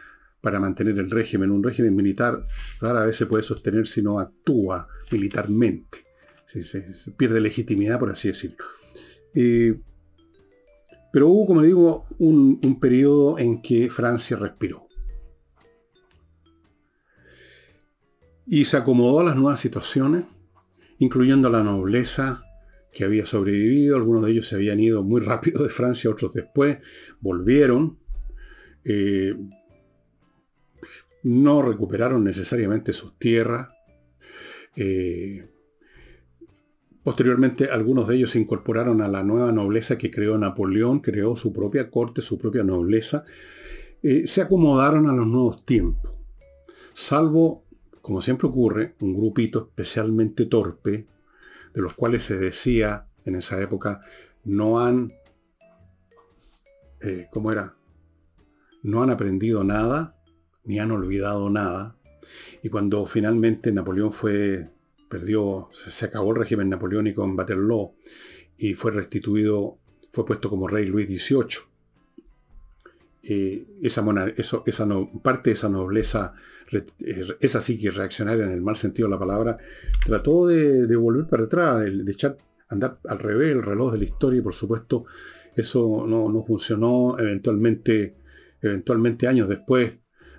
[0.46, 1.50] para mantener el régimen.
[1.50, 2.46] Un régimen militar
[2.80, 6.04] rara vez se puede sostener si no actúa militarmente.
[6.46, 8.64] Se, pierde legitimidad, por así decirlo.
[9.34, 9.76] Eh,
[11.12, 14.85] pero hubo, como digo, un, un periodo en que Francia respiró.
[18.46, 20.26] Y se acomodó a las nuevas situaciones,
[21.00, 22.42] incluyendo la nobleza
[22.92, 23.98] que había sobrevivido.
[23.98, 26.80] Algunos de ellos se habían ido muy rápido de Francia, otros después
[27.20, 28.00] volvieron.
[28.84, 29.36] Eh,
[31.24, 33.68] no recuperaron necesariamente sus tierras.
[34.76, 35.50] Eh,
[37.04, 41.52] posteriormente, algunos de ellos se incorporaron a la nueva nobleza que creó Napoleón, creó su
[41.52, 43.26] propia corte, su propia nobleza.
[44.04, 46.16] Eh, se acomodaron a los nuevos tiempos.
[46.94, 47.65] Salvo,
[48.06, 51.08] como siempre ocurre, un grupito especialmente torpe,
[51.74, 54.02] de los cuales se decía en esa época,
[54.44, 55.12] no han,
[57.02, 57.74] eh, ¿cómo era?
[58.84, 60.16] No han aprendido nada
[60.66, 61.98] ni han olvidado nada.
[62.62, 64.70] Y cuando finalmente Napoleón fue,
[65.10, 67.96] perdió, se acabó el régimen napoleónico en Waterloo
[68.56, 69.80] y fue restituido,
[70.12, 71.75] fue puesto como rey Luis XVIII.
[73.28, 74.04] Eh, esa,
[74.36, 74.88] esa
[75.24, 76.34] parte de esa nobleza,
[77.40, 79.58] esa sí que reaccionaria en el mal sentido de la palabra,
[80.06, 82.38] trató de, volver para atrás, de, echar,
[82.70, 85.06] andar al revés el reloj de la historia y por supuesto
[85.56, 87.18] eso no, no funcionó.
[87.18, 88.16] Eventualmente,
[88.62, 89.94] eventualmente años después,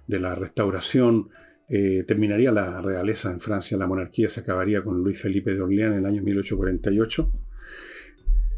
[0.07, 1.31] de la restauración,
[1.69, 5.93] eh, terminaría la realeza en Francia, la monarquía se acabaría con Luis Felipe de Orleán
[5.93, 7.33] en el año 1848.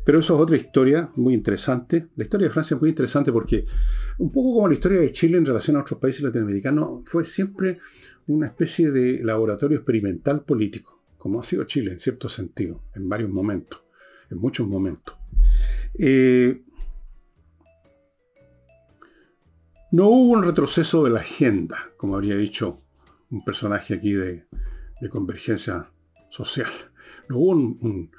[0.08, 2.08] Pero eso es otra historia muy interesante.
[2.16, 3.66] La historia de Francia es muy interesante porque,
[4.16, 7.78] un poco como la historia de Chile en relación a otros países latinoamericanos, fue siempre
[8.26, 13.28] una especie de laboratorio experimental político, como ha sido Chile en cierto sentido, en varios
[13.28, 13.82] momentos,
[14.30, 15.14] en muchos momentos.
[15.98, 16.62] Eh,
[19.90, 22.78] No hubo un retroceso de la agenda, como habría dicho
[23.30, 24.46] un personaje aquí de,
[25.10, 25.90] convergencia
[26.30, 26.70] social.
[27.28, 28.10] No hubo un,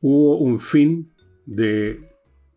[0.00, 1.11] hubo un fin
[1.46, 2.00] de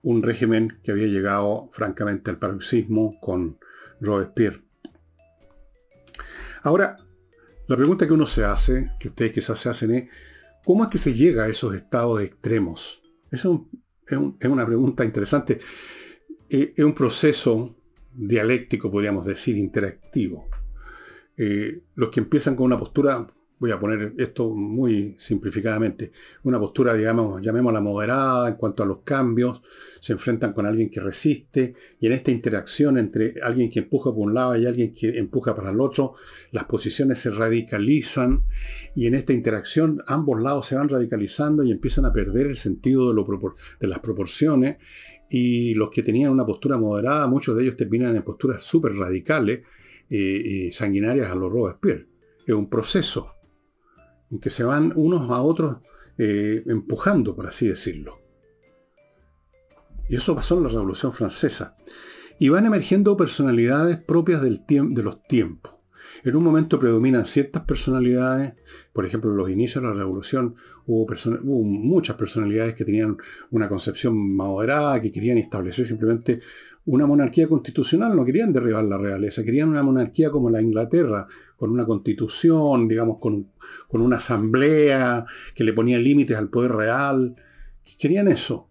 [0.02, 3.58] un régimen que había llegado francamente al paroxismo con
[4.00, 4.62] Robespierre.
[6.62, 6.98] Ahora,
[7.68, 10.10] la pregunta que uno se hace, que ustedes quizás se hacen es,
[10.64, 13.02] ¿cómo es que se llega a esos estados extremos?
[13.32, 13.68] Eso
[14.08, 15.60] es, una pregunta interesante.
[16.50, 17.76] Eh, es un proceso
[18.14, 20.48] dialéctico, podríamos decir, interactivo.
[21.38, 26.12] Eh, los que empiezan con una postura, voy a poner esto muy simplificadamente,
[26.44, 29.62] una postura, digamos, llamémosla moderada en cuanto a los cambios,
[30.00, 34.28] se enfrentan con alguien que resiste, y en esta interacción entre alguien que empuja por
[34.28, 36.16] un lado y alguien que empuja para el otro,
[36.52, 38.44] las posiciones se radicalizan,
[38.94, 43.14] y en esta interacción ambos lados se van radicalizando y empiezan a perder el sentido
[43.14, 44.78] de, las proporciones,
[45.30, 49.62] y los que tenían una postura moderada, muchos de ellos terminan en posturas súper radicales
[50.08, 52.06] y sanguinarias a los Robespierre.
[52.46, 53.35] Es un proceso
[54.36, 55.78] en que se van unos a otros
[56.18, 58.22] eh, empujando, por así decirlo.
[60.08, 61.76] Y eso pasó en la Revolución Francesa.
[62.38, 65.74] Y van emergiendo personalidades propias del de los tiempos.
[66.24, 68.54] En un momento predominan ciertas personalidades,
[68.94, 71.06] por ejemplo, en los inicios de la revolución hubo,
[71.64, 73.18] muchas personalidades que tenían
[73.52, 76.40] una concepción moderada, que querían establecer simplemente
[76.86, 81.72] una monarquía constitucional, no querían derribar la realeza, querían una monarquía como la Inglaterra, con
[81.72, 83.52] una constitución, digamos, con,
[83.88, 87.36] con una asamblea que le ponía límites al poder real.
[87.98, 88.68] Querían eso.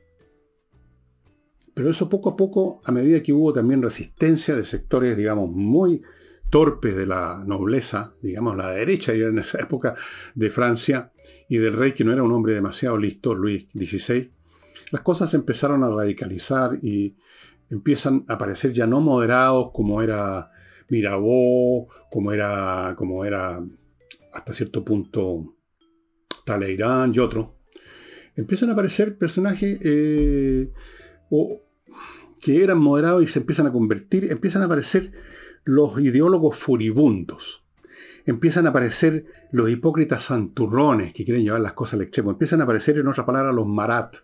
[1.75, 6.03] Pero eso poco a poco, a medida que hubo también resistencia de sectores, digamos, muy
[6.51, 9.97] torpes de la nobleza, digamos la derecha en esa época
[10.37, 11.11] de Francia,
[11.49, 14.31] y del rey que no era un hombre demasiado listo, Luis XVI,
[14.93, 17.17] las cosas empezaron a radicalizar y
[17.75, 20.51] empiezan a parecer ya no moderados como era
[20.89, 23.61] Mirabeau, como era, como era
[24.33, 25.57] hasta cierto punto
[26.45, 27.57] Talleyrand y otro.
[28.37, 30.73] Empiezan a aparecer personajes eh,
[32.41, 35.13] que eran moderados y se empiezan a convertir, empiezan a aparecer
[35.65, 37.65] los ideólogos furibundos.
[38.27, 42.31] Empiezan a aparecer los hipócritas santurrones que quieren llevar las cosas al extremo.
[42.31, 44.17] Empiezan a aparecer, en otras palabras, los marat.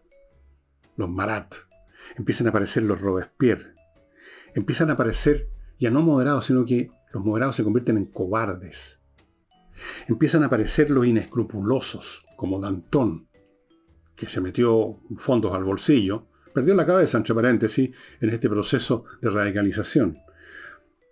[0.97, 1.70] Los marat.
[2.17, 3.75] Empiezan a aparecer los Robespierre.
[4.55, 9.01] Empiezan a aparecer ya no moderados, sino que los moderados se convierten en cobardes.
[10.09, 13.29] Empiezan a aparecer los inescrupulosos, como Danton,
[14.15, 19.31] que se metió fondos al bolsillo, perdió la cabeza, entre paréntesis, en este proceso de
[19.31, 20.19] radicalización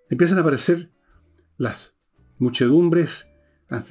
[0.08, 0.90] empiezan a aparecer
[1.56, 1.96] las
[2.38, 3.26] muchedumbres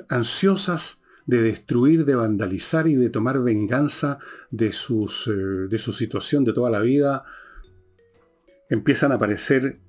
[0.09, 4.17] ansiosas de destruir, de vandalizar y de tomar venganza
[4.49, 7.23] de, sus, eh, de su situación de toda la vida,
[8.69, 9.81] empiezan a aparecer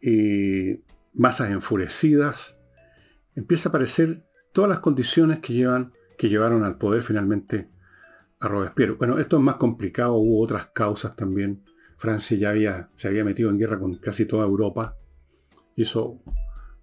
[0.00, 2.56] eh, masas enfurecidas,
[3.36, 7.68] empieza a aparecer todas las condiciones que, llevan, que llevaron al poder finalmente
[8.40, 8.92] a Robespierre.
[8.92, 11.64] Bueno, esto es más complicado, hubo otras causas también.
[11.98, 14.96] Francia ya había, se había metido en guerra con casi toda Europa,
[15.76, 16.22] y eso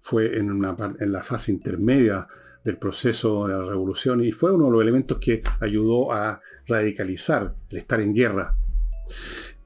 [0.00, 2.28] fue en, una, en la fase intermedia
[2.66, 7.54] del proceso de la revolución y fue uno de los elementos que ayudó a radicalizar
[7.70, 8.56] el estar en guerra.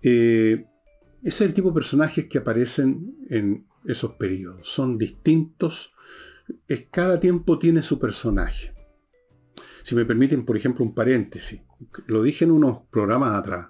[0.03, 0.67] Eh,
[1.23, 4.69] ese es el tipo de personajes que aparecen en esos periodos.
[4.69, 5.95] Son distintos.
[6.91, 8.75] cada tiempo tiene su personaje.
[9.83, 11.63] Si me permiten, por ejemplo, un paréntesis.
[12.07, 13.69] Lo dije en unos programas atrás.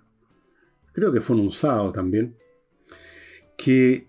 [0.92, 2.36] Creo que fue en un sábado también.
[3.56, 4.08] Que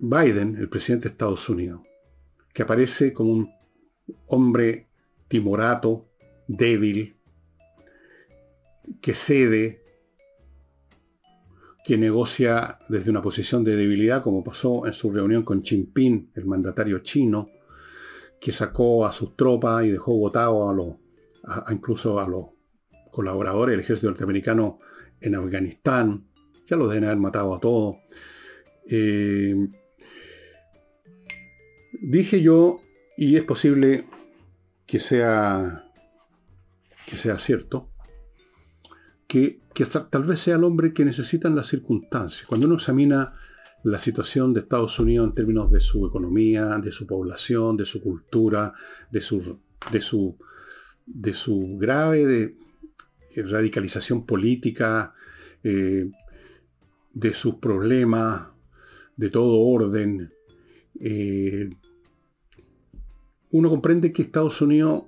[0.00, 1.82] Biden, el presidente de Estados Unidos,
[2.52, 3.50] que aparece como un
[4.26, 4.88] hombre
[5.28, 6.08] timorato,
[6.46, 7.16] débil,
[9.00, 9.82] que cede,
[11.84, 16.44] que negocia desde una posición de debilidad, como pasó en su reunión con Jinping, el
[16.46, 17.46] mandatario chino,
[18.40, 20.96] que sacó a sus tropas y dejó votado a los,
[21.70, 22.46] incluso a los
[23.10, 24.78] colaboradores del ejército norteamericano
[25.20, 26.26] en Afganistán,
[26.66, 27.96] ya los deben haber matado a todos.
[28.88, 29.54] Eh,
[32.02, 32.80] dije yo,
[33.16, 34.04] y es posible
[34.86, 35.88] que sea,
[37.06, 37.88] que sea cierto,
[39.26, 39.60] que,
[40.10, 42.46] tal vez sea el hombre que necesitan las circunstancias.
[42.46, 43.34] Cuando uno examina
[43.84, 48.02] la situación de Estados Unidos en términos de su economía, de su población, de su
[48.02, 48.74] cultura,
[49.10, 49.60] de su,
[49.90, 50.36] de su,
[51.06, 52.56] de su grave de,
[53.44, 55.14] radicalización política,
[55.64, 56.10] eh,
[57.14, 58.48] de sus problemas
[59.16, 60.28] de todo orden,
[61.00, 61.70] eh,
[63.52, 65.04] uno comprende que Estados Unidos,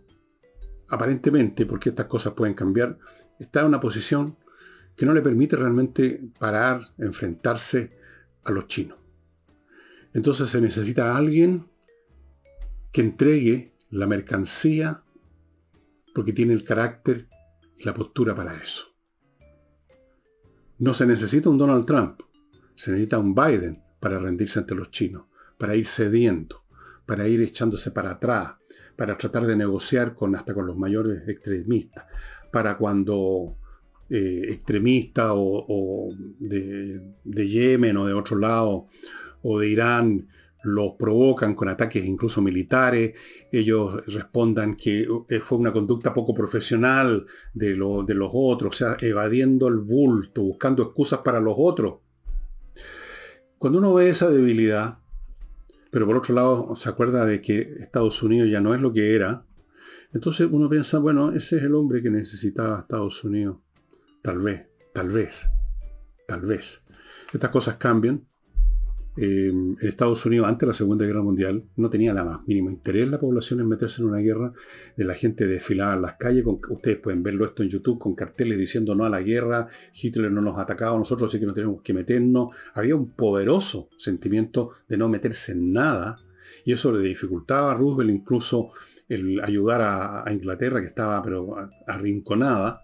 [0.89, 2.99] aparentemente, porque estas cosas pueden cambiar,
[3.39, 4.37] está en una posición
[4.95, 7.91] que no le permite realmente parar, enfrentarse
[8.45, 8.99] a los chinos.
[10.13, 11.69] Entonces se necesita alguien
[12.93, 15.03] que entregue la mercancía
[16.15, 17.29] porque tiene el carácter
[17.79, 18.95] y la postura para eso.
[20.79, 22.21] No se necesita un Donald Trump,
[22.75, 25.25] se necesita un Biden para rendirse ante los chinos,
[25.57, 26.64] para ir cediendo
[27.07, 28.55] para ir echándose para atrás,
[28.97, 32.05] para tratar de negociar con, hasta con los mayores extremistas,
[32.51, 33.57] para cuando
[34.11, 38.87] eh, extremistas o, de, Yemen o de otro lado
[39.43, 40.29] o de Irán
[40.63, 43.13] los provocan con ataques incluso militares,
[43.53, 48.97] ellos respondan que eh, fue una conducta poco profesional de, de los otros, o sea,
[49.01, 51.97] evadiendo el bulto, buscando excusas para los otros.
[53.59, 54.99] Cuando uno ve esa debilidad,
[55.95, 59.15] pero por otro lado se acuerda de que Estados Unidos ya no es lo que
[59.15, 59.47] era,
[60.13, 63.59] entonces uno piensa, bueno, ese es el hombre que necesitaba Estados Unidos.
[64.21, 65.47] Tal vez, tal vez,
[66.27, 66.83] tal vez.
[67.33, 68.27] Estas cosas cambian.
[69.17, 73.09] En Estados Unidos, antes de la Segunda Guerra Mundial, no tenía la más mínimo interés
[73.09, 74.53] la población en meterse en una guerra.
[74.97, 78.15] De la gente desfilaba en las calles, con, ustedes pueden verlo esto en YouTube, con
[78.15, 81.55] carteles diciendo no a la guerra, Hitler no nos atacaba a nosotros, así que no
[81.55, 82.53] tenemos que meternos.
[82.75, 86.17] Había un poderoso sentimiento de no meterse en nada,
[86.65, 88.71] y eso le dificultaba a Roosevelt incluso
[89.09, 91.55] el ayudar a, a Inglaterra, que estaba pero
[91.87, 92.81] arrinconada.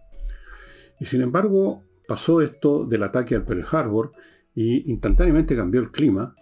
[1.01, 4.13] Y sin embargo, pasó esto del ataque al Pearl Harbor,
[4.55, 6.35] y instantáneamente cambió el clima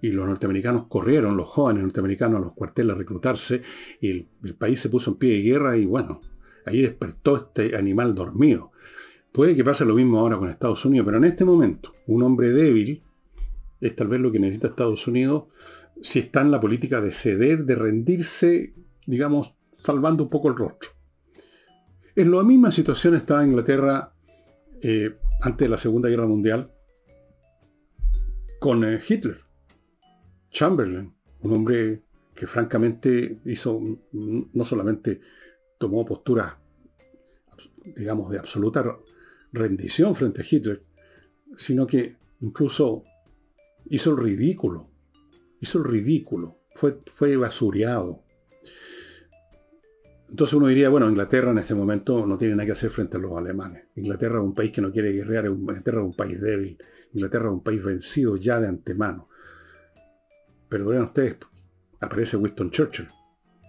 [0.00, 3.62] y los norteamericanos corrieron, los jóvenes norteamericanos, a los cuarteles a reclutarse
[4.00, 4.10] y
[4.42, 6.20] el, país se puso en pie de guerra y bueno,
[6.66, 8.72] ahí despertó este animal dormido.
[9.30, 12.50] Puede que pase lo mismo ahora con Estados Unidos, pero en este momento un hombre
[12.50, 13.02] débil
[13.80, 15.44] es tal vez lo que necesita Estados Unidos
[16.02, 18.74] si está en la política de ceder, de rendirse,
[19.06, 20.90] digamos, salvando un poco el rostro.
[22.16, 24.12] En la misma situación estaba Inglaterra
[24.82, 26.72] eh, antes de la Segunda Guerra Mundial,
[28.62, 29.40] con eh, Hitler.
[30.48, 33.82] Chamberlain, un hombre que francamente hizo,
[34.12, 35.20] no solamente
[35.78, 36.54] tomó posturas,
[37.96, 38.98] digamos, de absoluta
[39.52, 40.80] rendición frente a Hitler,
[41.56, 43.02] sino que incluso
[43.86, 44.88] hizo el ridículo,
[45.58, 48.22] hizo el ridículo, fue, fue basureado.
[50.28, 53.20] Entonces uno diría, bueno, Inglaterra en este momento no tiene nada que hacer frente a
[53.20, 53.86] los alemanes.
[53.96, 56.78] Inglaterra es un país que no quiere guerrear, Inglaterra es un país débil,
[57.14, 59.28] Inglaterra es un país vencido ya de antemano.
[60.68, 61.36] Pero vean ustedes,
[62.00, 63.08] aparece Winston Churchill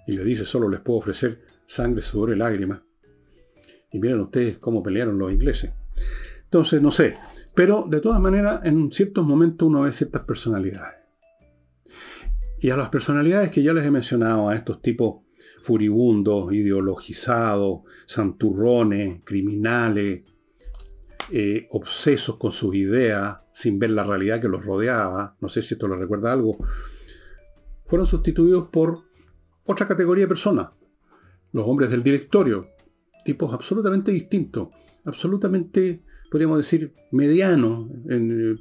[0.08, 2.82] y le dice, solo les puedo ofrecer sangre, sudor y lágrimas.
[3.92, 5.72] Y miren ustedes cómo pelearon los ingleses.
[6.44, 7.16] Entonces, no sé.
[7.56, 11.04] Pero de todas maneras, en ciertos momentos uno ve ciertas personalidades.
[12.60, 15.24] Y a las personalidades que ya les he mencionado, a estos tipos
[15.62, 20.24] furibundos, ideologizados, santurrones, criminales,
[21.32, 25.74] eh, obsesos con sus ideas, sin ver la realidad que los rodeaba, no sé si
[25.74, 26.58] esto le recuerda algo,
[27.86, 29.00] fueron sustituidos por
[29.66, 30.70] otra categoría de personas,
[31.52, 32.68] los hombres del directorio,
[33.24, 34.70] tipos absolutamente distintos,
[35.06, 37.88] absolutamente, podríamos decir, medianos,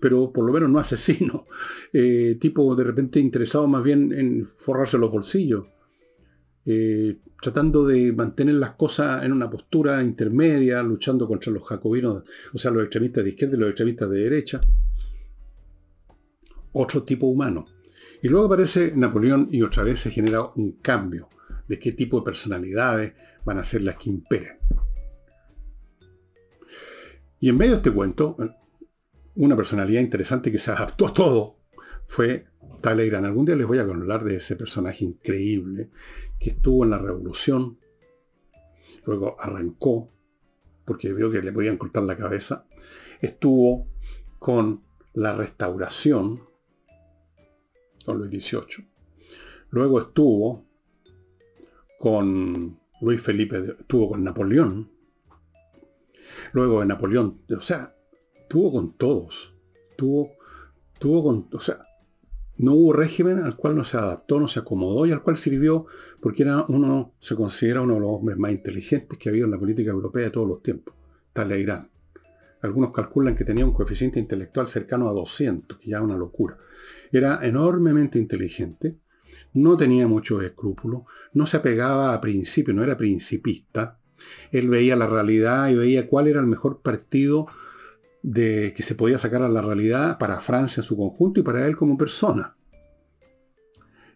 [0.00, 1.42] pero por lo menos no asesinos,
[1.92, 5.66] eh, tipo de repente interesados más bien en forrarse los bolsillos,
[6.64, 12.58] eh, tratando de mantener las cosas en una postura intermedia, luchando contra los jacobinos, o
[12.58, 14.60] sea, los extremistas de izquierda y los extremistas de derecha.
[16.72, 17.66] Otro tipo humano.
[18.22, 21.28] Y luego aparece Napoleón y otra vez se genera un cambio
[21.66, 24.58] de qué tipo de personalidades van a ser las que imperen.
[27.40, 28.36] Y en medio de este cuento,
[29.34, 31.56] una personalidad interesante que se adaptó a todo
[32.06, 32.46] fue
[32.80, 33.26] Talleyrand.
[33.26, 35.90] Algún día les voy a hablar de ese personaje increíble
[36.42, 37.78] que estuvo en la revolución,
[39.06, 40.10] luego arrancó,
[40.84, 42.66] porque vio que le podían cortar la cabeza,
[43.20, 43.86] estuvo
[44.40, 44.82] con
[45.12, 46.40] la restauración,
[48.04, 48.88] con Luis XVIII,
[49.70, 50.66] luego estuvo
[52.00, 54.90] con Luis Felipe, estuvo con Napoleón,
[56.52, 57.94] luego de Napoleón, o sea,
[58.34, 59.54] estuvo con todos,
[59.96, 60.32] tuvo,
[60.98, 61.78] tuvo con, o sea,
[62.62, 65.86] no hubo régimen al cual no se adaptó, no se acomodó y al cual sirvió
[66.20, 69.50] porque era uno, se considera uno de los hombres más inteligentes que ha habido en
[69.50, 70.94] la política europea de todos los tiempos.
[71.32, 71.88] Talleyrand.
[72.60, 76.56] Algunos calculan que tenía un coeficiente intelectual cercano a 200, que ya es una locura.
[77.10, 79.00] Era enormemente inteligente,
[79.54, 81.02] no tenía muchos escrúpulos,
[81.32, 83.98] no se apegaba a principios, no era principista.
[84.52, 87.48] Él veía la realidad y veía cuál era el mejor partido
[88.22, 91.66] de que se podía sacar a la realidad para Francia en su conjunto y para
[91.66, 92.56] él como persona.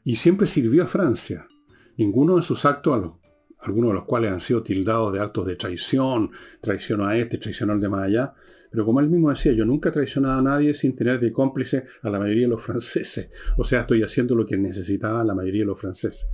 [0.04, 1.48] Y siempre sirvió a Francia.
[1.96, 3.12] Ninguno de sus actos,
[3.58, 6.30] algunos de los cuales han sido tildados de actos de traición,
[6.60, 8.34] traición a este, traición al de más allá,
[8.70, 11.86] pero como él mismo decía, yo nunca he traicionado a nadie sin tener de cómplice
[12.02, 13.30] a la mayoría de los franceses.
[13.56, 16.28] O sea, estoy haciendo lo que necesitaba la mayoría de los franceses.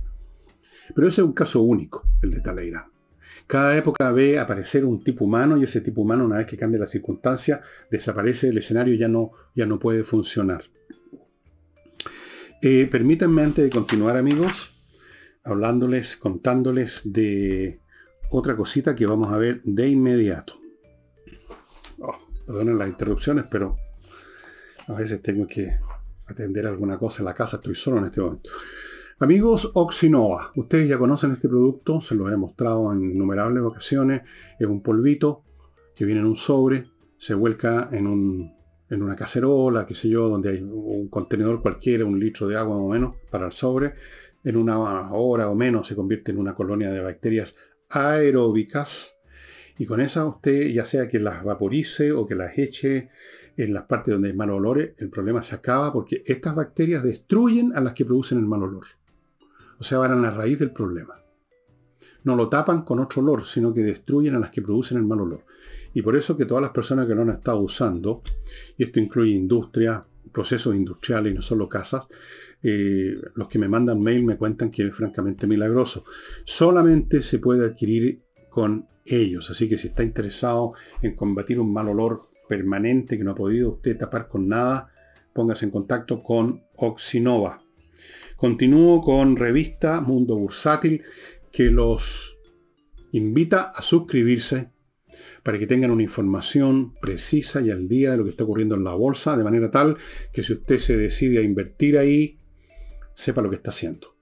[0.93, 2.92] Pero ese es un caso único, el de Talleyrand.
[3.47, 6.79] Cada época ve aparecer un tipo humano y ese tipo humano, una vez que cambia
[6.79, 7.61] la circunstancia,
[7.91, 10.63] desaparece del escenario y ya no, ya no puede funcionar.
[12.61, 14.71] Eh, permítanme antes de continuar, amigos,
[15.43, 17.81] hablándoles, contándoles de
[18.29, 20.55] otra cosita que vamos a ver de inmediato.
[21.99, 23.75] Oh, perdonen las interrupciones, pero
[24.87, 25.77] a veces tengo que
[26.25, 28.49] atender alguna cosa en la casa, estoy solo en este momento.
[29.23, 34.23] Amigos Oxinova, ustedes ya conocen este producto, se lo he mostrado en innumerables ocasiones.
[34.59, 35.45] Es un polvito
[35.95, 40.61] que viene en un sobre, se vuelca en, una cacerola, qué sé yo, donde hay
[40.61, 43.93] un contenedor cualquiera, un litro de agua o menos para el sobre.
[44.43, 47.55] En una hora o menos se convierte en una colonia de bacterias
[47.91, 49.15] aeróbicas.
[49.77, 53.09] Y con esa usted, ya sea que las vaporice o que las eche
[53.55, 57.71] en las partes donde hay mal olor, el problema se acaba porque estas bacterias destruyen
[57.73, 58.83] a las que producen el mal olor.
[59.79, 61.15] O sea, van a la raíz del problema.
[62.23, 65.21] No lo tapan con otro olor, sino que destruyen a las que producen el mal
[65.21, 65.45] olor.
[65.93, 68.21] Y por eso que todas las personas que lo han estado usando,
[68.77, 72.07] y esto incluye industria, procesos industriales y no solo casas,
[72.61, 76.05] eh, los que me mandan mail me cuentan que es francamente milagroso.
[76.45, 79.49] Solamente se puede adquirir con ellos.
[79.51, 83.71] Así que si está interesado en combatir un mal olor permanente que no ha podido
[83.71, 84.89] usted tapar con nada,
[85.33, 87.62] póngase en contacto con Oxinova.
[88.43, 91.01] Continúo con revista Mundo Bursátil
[91.49, 92.37] que los
[93.13, 94.69] invita a suscribirse
[95.43, 98.83] para que tengan una información precisa y al día de lo que está ocurriendo en
[98.83, 99.95] la bolsa, de manera tal
[100.33, 102.37] que si usted se decide a invertir ahí,
[103.13, 104.13] sepa lo que está haciendo.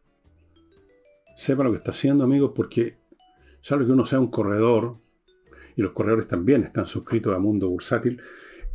[1.36, 3.00] Sepa lo que está haciendo, amigos, porque
[3.62, 5.00] sabe que uno sea un corredor,
[5.76, 8.22] y los corredores también están suscritos a Mundo Bursátil,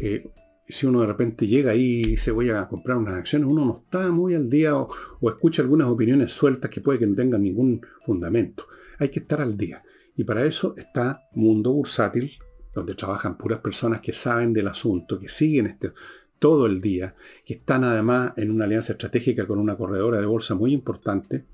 [0.01, 0.29] eh,
[0.69, 3.83] si uno de repente llega ahí y dice voy a comprar unas acciones, uno no
[3.85, 4.91] está muy al día o,
[5.29, 8.67] escucha algunas opiniones sueltas que puede que no tengan ningún fundamento.
[8.99, 9.83] Hay que estar al día.
[10.17, 12.33] Y para eso está Mundo Bursátil,
[12.73, 15.93] donde trabajan puras personas que saben del asunto, que siguen este,
[16.39, 17.15] todo el día,
[17.45, 21.45] que están además en una alianza estratégica con una corredora de bolsa muy importante.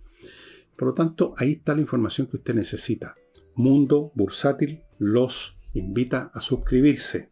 [0.77, 3.15] Por lo tanto, ahí está la información que usted necesita.
[3.55, 7.31] Mundo Bursátil los invita a suscribirse.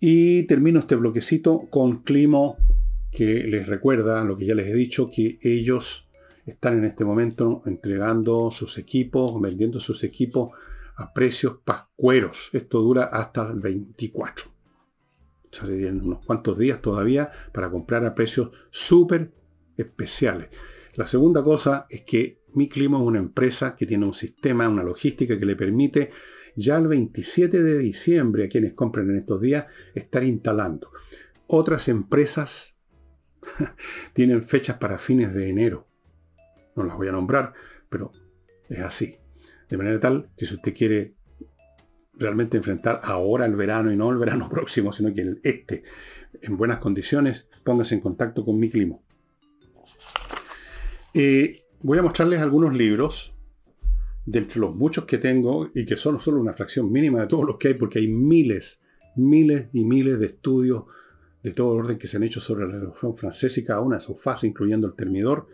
[0.00, 2.56] Y termino este bloquecito con Climo,
[3.10, 6.08] que les recuerda lo que ya les he dicho, que ellos
[6.46, 10.52] están en este momento entregando sus equipos, vendiendo sus equipos
[10.96, 12.50] a precios pascueros.
[12.52, 14.46] Esto dura hasta el 24.
[14.46, 19.32] O sea, se tienen unos cuantos días todavía para comprar a precios súper
[19.76, 20.48] especiales.
[20.94, 24.82] La segunda cosa es que Mi Clima es una empresa que tiene un sistema, una
[24.82, 26.10] logística que le permite
[26.58, 30.90] ya el 27 de diciembre a quienes compren en estos días estar instalando.
[31.46, 32.76] Otras empresas
[34.12, 35.86] tienen fechas para fines de enero.
[36.74, 37.52] No las voy a nombrar,
[37.88, 38.10] pero
[38.68, 39.16] es así.
[39.68, 41.14] De manera tal que si usted quiere
[42.14, 45.84] realmente enfrentar ahora el verano y no el verano próximo, sino que el este,
[46.42, 48.98] en buenas condiciones, póngase en contacto con mi clima.
[51.14, 53.37] Eh, voy a mostrarles algunos libros
[54.30, 57.46] de entre los muchos que tengo y que son solo una fracción mínima de todos
[57.46, 58.82] los que hay, porque hay miles,
[59.16, 60.84] miles y miles de estudios
[61.42, 64.02] de todo orden que se han hecho sobre la Revolución Francesa y cada una de
[64.02, 65.46] sus fases, incluyendo el termidor.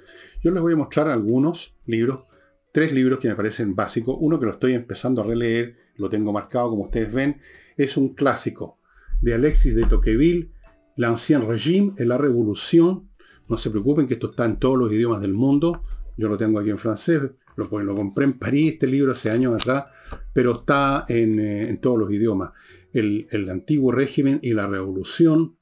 [0.42, 2.24] Yo les voy a mostrar algunos libros,
[2.72, 4.16] tres libros que me parecen básicos.
[4.18, 7.40] Uno que lo estoy empezando a releer, lo tengo marcado como ustedes ven,
[7.76, 8.78] es un clásico
[9.20, 10.50] de Alexis de Tocqueville,
[10.96, 13.08] L'Ancien Régime la Revolución.
[13.48, 15.84] No se preocupen que esto está en todos los idiomas del mundo.
[16.16, 17.20] Yo lo tengo aquí en francés,
[17.56, 19.84] lo, lo compré en París este libro hace años atrás,
[20.32, 22.50] pero está en, eh, todos los idiomas.
[22.92, 25.56] El, el, antiguo régimen y la revolución,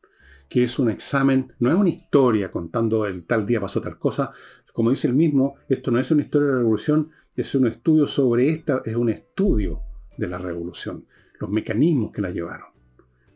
[0.48, 4.32] que es un examen, no es una historia contando el tal día pasó tal cosa.
[4.72, 8.06] Como dice el mismo, esto no es una historia de la revolución, es un estudio
[8.06, 9.80] sobre esta, es un estudio
[10.16, 11.06] de la revolución,
[11.38, 12.68] los mecanismos que la llevaron,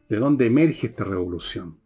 [0.09, 1.79] de dónde emerge esta revolución.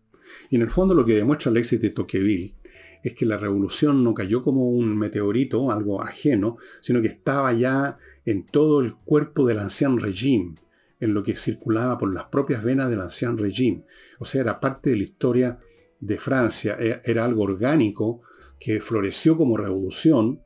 [0.51, 2.55] Y en el fondo lo que demuestra el éxito de Tocqueville
[3.03, 7.99] es que la revolución no cayó como un meteorito, algo ajeno, sino que estaba ya
[8.25, 10.55] en todo el cuerpo del ancien régime,
[11.01, 13.85] en lo que circulaba por las propias venas del ancien régime.
[14.19, 15.59] O sea, era parte de la historia
[15.99, 18.23] de Francia, e, era algo orgánico
[18.59, 20.43] que floreció como revolución,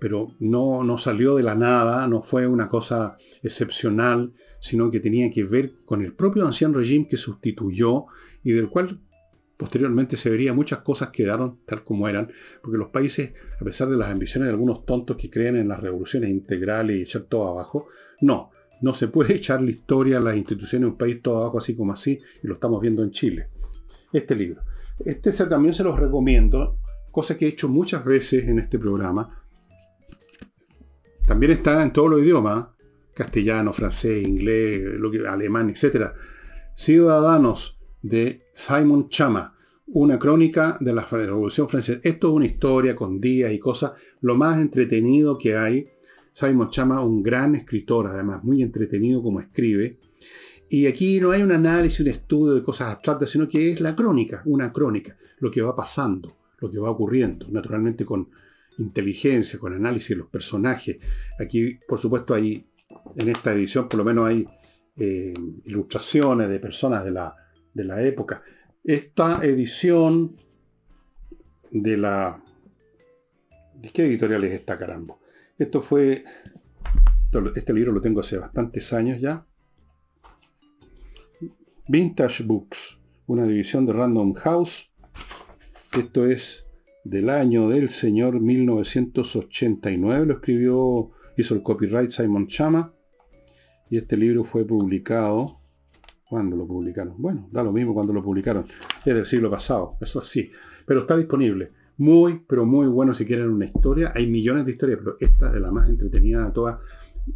[0.00, 5.30] pero no, no salió de la nada, no fue una cosa excepcional, sino que tenía
[5.30, 8.06] que ver con el propio ancien régime que sustituyó
[8.42, 9.00] y del cual
[9.64, 13.96] Posteriormente se vería muchas cosas quedaron tal como eran, porque los países, a pesar de
[13.96, 17.88] las ambiciones de algunos tontos que creen en las revoluciones integrales y echar todo abajo,
[18.20, 18.50] no,
[18.82, 21.94] no se puede echar la historia, las instituciones de un país todo abajo así como
[21.94, 23.48] así, y lo estamos viendo en Chile.
[24.12, 24.60] Este libro.
[25.02, 26.76] Este también se los recomiendo,
[27.10, 29.42] cosa que he hecho muchas veces en este programa.
[31.26, 32.66] También está en todos los idiomas,
[33.14, 34.84] castellano, francés, inglés,
[35.26, 36.08] alemán, etc.
[36.74, 39.53] Ciudadanos de Simon Chama,
[39.86, 42.00] una crónica de la Revolución Francesa.
[42.02, 45.84] Esto es una historia con días y cosas, lo más entretenido que hay.
[46.32, 49.98] Simon Chama, un gran escritor, además, muy entretenido como escribe.
[50.68, 53.94] Y aquí no hay un análisis, un estudio de cosas abstractas, sino que es la
[53.94, 58.28] crónica, una crónica, lo que va pasando, lo que va ocurriendo, naturalmente con
[58.78, 60.96] inteligencia, con análisis de los personajes.
[61.38, 62.66] Aquí, por supuesto, hay,
[63.16, 64.46] en esta edición, por lo menos hay
[64.96, 67.36] eh, ilustraciones de personas de la
[67.74, 68.42] de la época.
[68.84, 70.36] Esta edición
[71.70, 72.44] de la...
[73.74, 75.16] ¿De qué editorial es esta, caramba?
[75.58, 76.22] Esto fue...
[77.56, 79.46] Este libro lo tengo hace bastantes años ya.
[81.88, 84.92] Vintage Books, una división de Random House.
[85.98, 86.66] Esto es
[87.04, 90.26] del año del señor 1989.
[90.26, 92.92] Lo escribió, hizo el copyright Simon Chama.
[93.88, 95.63] Y este libro fue publicado
[96.34, 97.14] ¿Cuándo lo publicaron?
[97.16, 98.64] Bueno, da lo mismo cuando lo publicaron.
[99.04, 100.50] Es del siglo pasado, eso sí.
[100.84, 101.70] Pero está disponible.
[101.98, 104.10] Muy, pero muy bueno si quieren una historia.
[104.12, 106.80] Hay millones de historias, pero esta es la más entretenida de todas.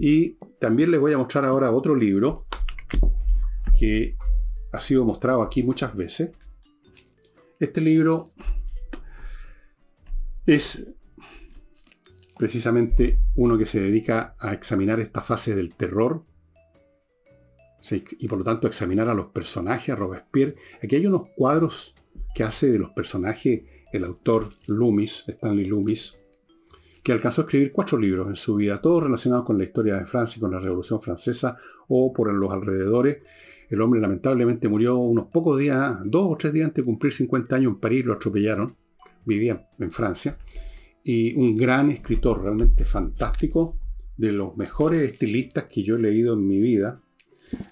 [0.01, 2.43] Y también les voy a mostrar ahora otro libro
[3.79, 4.17] que
[4.73, 6.33] ha sido mostrado aquí muchas veces.
[7.61, 8.25] Este libro
[10.45, 10.89] es
[12.37, 16.25] precisamente uno que se dedica a examinar esta fase del terror
[17.91, 20.57] y por lo tanto examinar a los personajes, a Robespierre.
[20.83, 21.95] Aquí hay unos cuadros
[22.35, 23.63] que hace de los personajes
[23.93, 26.19] el autor Loomis, Stanley Loomis,
[27.03, 30.07] que alcanzó a escribir cuatro libros en su vida, todos relacionados con la historia de
[30.07, 31.57] Francia y con la Revolución Francesa
[31.89, 33.19] o por los alrededores.
[33.71, 37.57] El hombre lamentablemente murió unos pocos días, dos o tres días antes de cumplir 50
[37.57, 38.77] años en París, lo atropellaron,
[39.25, 40.39] vivía en Francia,
[41.03, 43.79] y un gran escritor, realmente fantástico,
[44.17, 47.01] de los mejores estilistas que yo he leído en mi vida,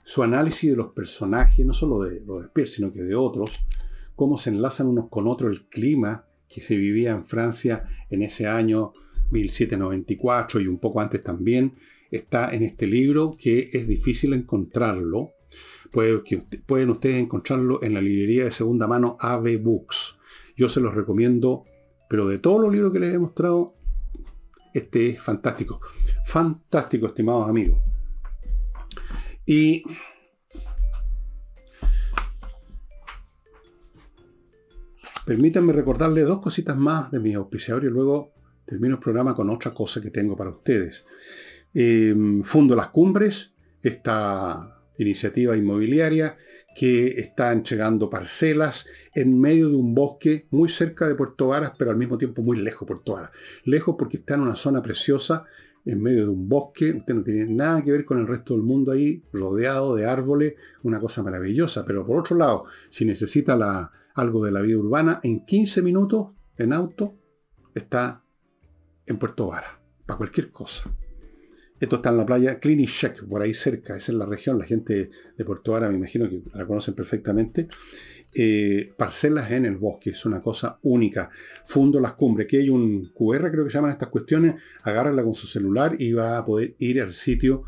[0.03, 3.67] su análisis de los personajes, no solo de Robespierre, sino que de otros,
[4.15, 8.47] cómo se enlazan unos con otros, el clima que se vivía en Francia en ese
[8.47, 8.93] año
[9.31, 11.75] 1794 y un poco antes también,
[12.11, 15.33] está en este libro que es difícil encontrarlo.
[15.91, 20.19] pueden ustedes encontrarlo en la librería de segunda mano AV Books.
[20.57, 21.65] Yo se los recomiendo,
[22.09, 23.75] pero de todos los libros que les he mostrado,
[24.73, 25.81] este es fantástico.
[26.25, 27.81] Fantástico, estimados amigos.
[29.47, 29.85] Y
[35.27, 38.33] Permítanme recordarle dos cositas más de mi auspiciador y luego
[38.65, 41.05] termino el programa con otra cosa que tengo para ustedes.
[41.75, 46.37] Em, Fundo Las Cumbres, esta iniciativa inmobiliaria
[46.77, 48.87] que está entregando parcelas
[49.17, 52.59] en medio de un bosque muy cerca de Puerto Varas, pero al mismo tiempo muy
[52.59, 53.31] lejos de Puerto Varas.
[53.65, 55.47] Lejos porque está en una zona preciosa,
[55.87, 58.65] en medio de un bosque, usted no tiene nada que ver con el resto del
[58.65, 61.85] mundo ahí, rodeado de árboles, una cosa maravillosa.
[61.87, 66.73] Pero por otro lado, si necesita algo de la vida urbana, en 15 minutos en
[66.73, 67.15] auto
[67.75, 68.25] está
[69.07, 70.91] en Puerto Vara, para cualquier cosa.
[71.79, 75.11] Esto está en la playa Check, por ahí cerca, esa es la región, la gente
[75.37, 77.69] de Puerto Vara me imagino que la conocen perfectamente.
[78.35, 81.31] Eh, parcelas en el bosque, es una cosa única.
[81.67, 85.47] Fundo las cumbres, que hay un QR, creo que llaman estas cuestiones, agárrala con su
[85.47, 87.65] celular y va a poder ir al sitio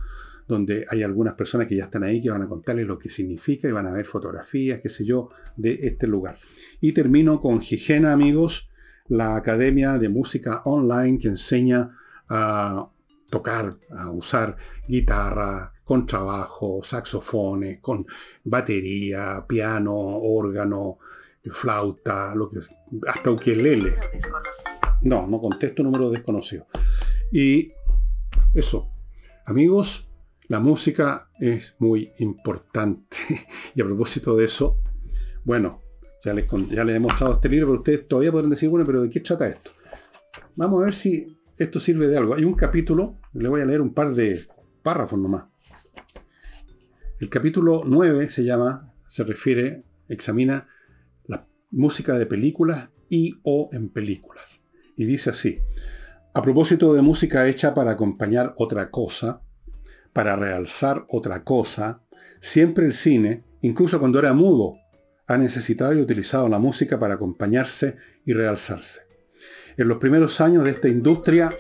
[0.47, 3.69] donde hay algunas personas que ya están ahí que van a contarles lo que significa
[3.69, 6.37] y van a ver fotografías, qué sé yo, de este lugar.
[6.81, 8.71] Y termino con Gigena, amigos,
[9.09, 11.91] la academia de música online que enseña
[12.31, 12.91] a
[13.31, 14.57] tocar, a usar
[14.87, 18.07] guitarra, con trabajo, saxofones, con
[18.45, 20.99] batería, piano, órgano,
[21.51, 22.61] flauta, lo que
[23.07, 23.95] hasta ukelele.
[25.03, 26.66] No, no contesto número desconocido.
[27.33, 27.72] Y
[28.55, 28.91] eso,
[29.47, 30.09] amigos,
[30.49, 33.16] la música es muy importante.
[33.74, 34.81] Y a propósito de eso,
[35.45, 35.83] bueno,
[36.24, 39.03] ya les, ya les he mostrado este libro, pero ustedes todavía podrán decir, bueno, pero
[39.03, 39.70] ¿de qué trata esto?
[40.57, 42.35] Vamos a ver si esto sirve de algo.
[42.35, 44.41] Hay un capítulo, le voy a leer un par de
[44.83, 45.45] párrafos nomás.
[47.19, 50.69] El capítulo 9 se llama, se refiere, examina
[51.27, 54.63] la música de películas y o en películas.
[54.97, 55.59] Y dice así,
[56.33, 59.43] a propósito de música hecha para acompañar otra cosa,
[60.13, 62.03] para realzar otra cosa,
[62.41, 64.75] siempre el cine, incluso cuando era mudo,
[65.27, 69.08] ha necesitado y utilizado la música para acompañarse y realzarse.
[69.79, 71.51] En los primeros años de esta industria...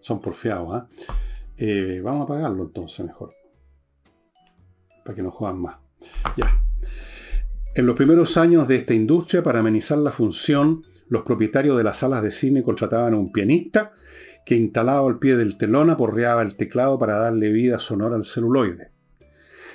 [0.00, 0.88] Son porfiados, ¿ah?
[1.56, 2.02] ¿eh?
[2.04, 3.32] vamos a apagarlo entonces mejor.
[5.02, 5.76] Para que no juegan más.
[6.36, 6.62] Ya.
[7.74, 11.96] En los primeros años de esta industria, para amenizar la función, los propietarios de las
[11.96, 13.92] salas de cine contrataban a un pianista
[14.44, 18.90] que instalado al pie del telón aporreaba el teclado para darle vida sonora al celuloide.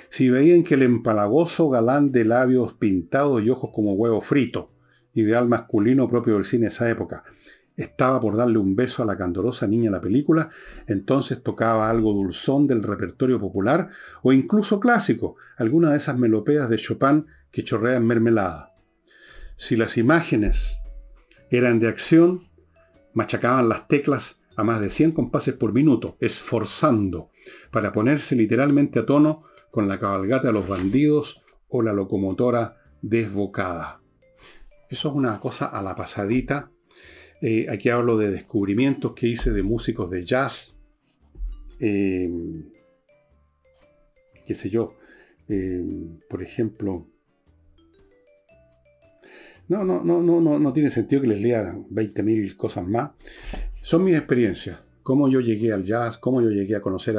[0.08, 4.70] Si veían que el empalagoso galán de labios pintados y ojos como huevo frito,
[5.18, 7.24] ideal masculino propio del cine de esa época,
[7.78, 10.50] estaba por darle un beso a la candorosa niña de la película,
[10.88, 13.90] entonces tocaba algo dulzón del repertorio popular
[14.22, 18.74] o incluso clásico, alguna de esas melopeas de Chopin que chorrean mermelada.
[19.56, 20.78] Si las imágenes
[21.50, 22.48] eran de acción,
[23.14, 27.30] machacaban las teclas a más de 100 compases por minuto, esforzando,
[27.70, 34.00] para ponerse literalmente a tono con la cabalgata de los bandidos o la locomotora desbocada.
[34.88, 36.70] Eso es una cosa a la pasadita.
[37.40, 40.76] Eh, aquí hablo de descubrimientos que hice de músicos de jazz.
[41.78, 42.30] Eh,
[44.46, 44.94] qué sé yo.
[45.48, 45.84] Eh,
[46.28, 47.06] por ejemplo.
[49.68, 53.10] No, no, no, no, no, tiene sentido que les lea 20.000 cosas más.
[53.82, 57.18] Son mis experiencias, cómo yo llegué al jazz, cómo yo llegué a conocer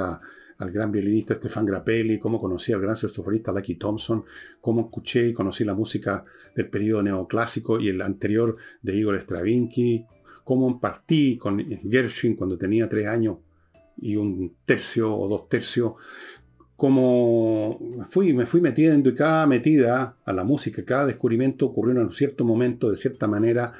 [0.59, 4.23] al gran violinista Stefan Grappelli, cómo conocí al gran saxofonista Lucky Thompson,
[4.61, 6.23] cómo escuché y conocí la música
[6.55, 10.05] del periodo neoclásico y el anterior de Igor Stravinsky,
[10.43, 13.37] cómo partí con Gershwin cuando tenía tres años
[13.97, 15.93] y un tercio o dos tercios,
[16.75, 17.79] cómo
[18.09, 22.11] fui, me fui metiendo y cada metida a la música, cada descubrimiento ocurrió en un
[22.11, 23.73] cierto momento, de cierta manera,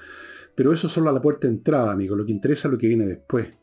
[0.56, 2.16] pero eso solo a la puerta de entrada, amigo.
[2.16, 3.59] Lo que interesa es lo que viene después.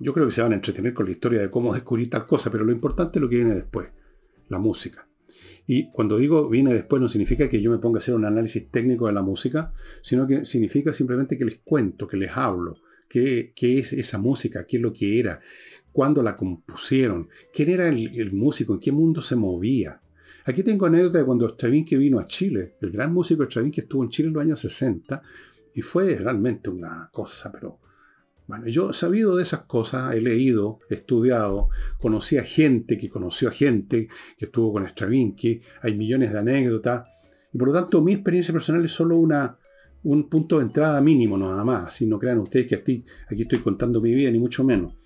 [0.00, 2.50] Yo creo que se van a entretener con la historia de cómo descubrir tal cosa,
[2.50, 3.88] pero lo importante es lo que viene después,
[4.48, 5.06] la música.
[5.66, 8.70] Y cuando digo viene después no significa que yo me ponga a hacer un análisis
[8.70, 9.72] técnico de la música,
[10.02, 12.76] sino que significa simplemente que les cuento, que les hablo,
[13.08, 15.40] qué, es esa música, qué es lo que era,
[15.92, 20.00] cuándo la compusieron, quién era el, músico, en qué mundo se movía.
[20.44, 22.76] Aquí tengo anécdota de cuando Stravinsky vino a Chile.
[22.80, 25.22] El gran músico Stravinsky estuvo en Chile en los años 60
[25.74, 27.78] y fue realmente una cosa, pero
[28.50, 33.08] bueno, yo he sabido de esas cosas, he leído, he estudiado, conocí a gente que
[33.08, 37.08] conoció a gente que estuvo con Stravinsky, hay millones de anécdotas,
[37.52, 39.56] y por lo tanto mi experiencia personal es solo una,
[40.02, 43.60] un punto de entrada mínimo nada más, si no crean ustedes que aquí, aquí estoy
[43.60, 44.96] contando mi vida, ni mucho menos.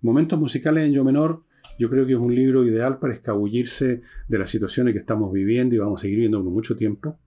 [0.00, 1.44] Momentos musicales en Yo Menor,
[1.78, 5.74] yo creo que es un libro ideal para escabullirse de las situaciones que estamos viviendo
[5.74, 7.18] y vamos a seguir viendo por mucho tiempo.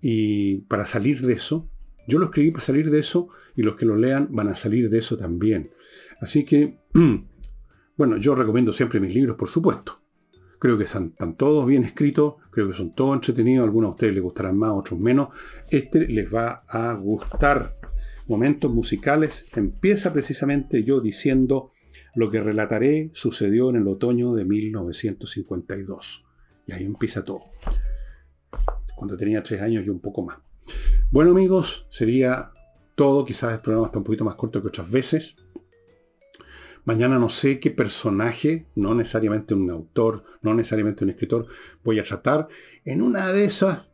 [0.00, 1.68] Y para salir de eso,
[2.08, 3.28] yo lo escribí para salir de eso
[3.58, 5.72] y los que lo lean van a salir de eso también.
[6.20, 6.78] Así que,
[7.96, 10.00] bueno, yo recomiendo siempre mis libros, por supuesto.
[10.60, 14.22] Creo que están, todos bien escritos, creo que son todos entretenidos, algunos a ustedes les
[14.22, 15.30] gustarán más, otros menos.
[15.68, 17.72] Este les va a gustar.
[18.28, 21.72] Momentos musicales empieza precisamente yo diciendo
[22.14, 26.26] lo que relataré sucedió en el otoño de 1952.
[26.64, 27.40] Y ahí empieza todo.
[28.94, 30.38] Cuando tenía tres años y un poco más.
[31.10, 32.52] Bueno amigos, sería
[32.98, 33.24] todo.
[33.24, 35.36] Quizás el programa está un poquito más corto que otras veces.
[36.84, 41.46] Mañana no sé qué personaje, no necesariamente un autor, no necesariamente un escritor,
[41.84, 42.48] voy a tratar.
[42.84, 43.88] En una de esas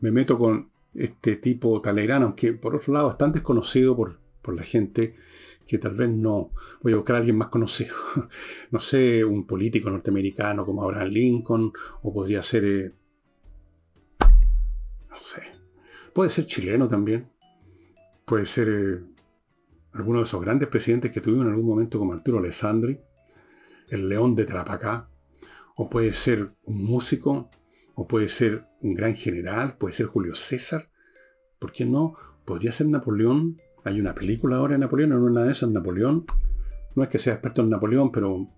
[0.00, 4.62] me meto con este tipo Talleyrand, aunque por otro lado bastante desconocido por, por la
[4.62, 5.16] gente
[5.66, 6.52] que tal vez no.
[6.80, 7.94] Voy a buscar a alguien más conocido.
[8.70, 12.64] no sé, un político norteamericano como Abraham Lincoln, o podría ser.
[12.64, 12.92] Eh,
[15.10, 15.42] no sé.
[16.14, 17.35] Puede ser chileno también.
[18.26, 19.00] Puede ser eh,
[19.94, 23.00] alguno de esos grandes presidentes que tuvimos en algún momento como Arturo Alessandri,
[23.88, 25.08] el león de Trapacá.
[25.76, 27.50] O puede ser un músico,
[27.94, 30.88] o puede ser un gran general, puede ser Julio César.
[31.58, 32.14] ¿Por qué no?
[32.44, 33.56] Podría ser Napoleón
[33.86, 36.26] hay una película ahora de Napoleón, en una de esas, Napoleón.
[36.96, 38.48] No es que sea experto en Napoleón, pero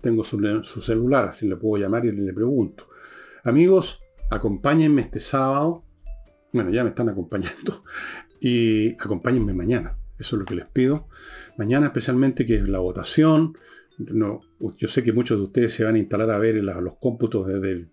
[0.00, 0.38] tengo su,
[0.80, 2.86] celular, así le puedo llamar y le, pregunto.
[3.42, 3.98] Amigos,
[4.30, 5.82] acompáñenme este sábado.
[6.52, 7.82] Bueno, ya me están acompañando.
[8.40, 9.98] Y acompáñenme mañana.
[10.18, 11.08] Eso es lo que les pido.
[11.58, 13.56] Mañana especialmente que la votación.
[13.98, 14.40] No,
[14.76, 17.70] yo sé que muchos de ustedes se van a instalar a ver los cómputos desde
[17.70, 17.90] el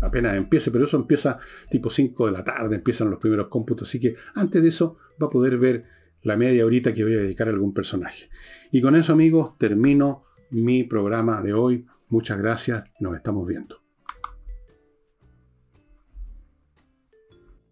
[0.00, 1.38] apenas empiece, pero eso empieza
[1.70, 5.26] tipo 5 de la tarde, empiezan los primeros cómputos, así que antes de eso va
[5.26, 5.84] a poder ver
[6.22, 8.28] la media horita que voy a dedicar a algún personaje.
[8.72, 11.86] Y con eso amigos termino mi programa de hoy.
[12.08, 13.85] Muchas gracias, nos estamos viendo.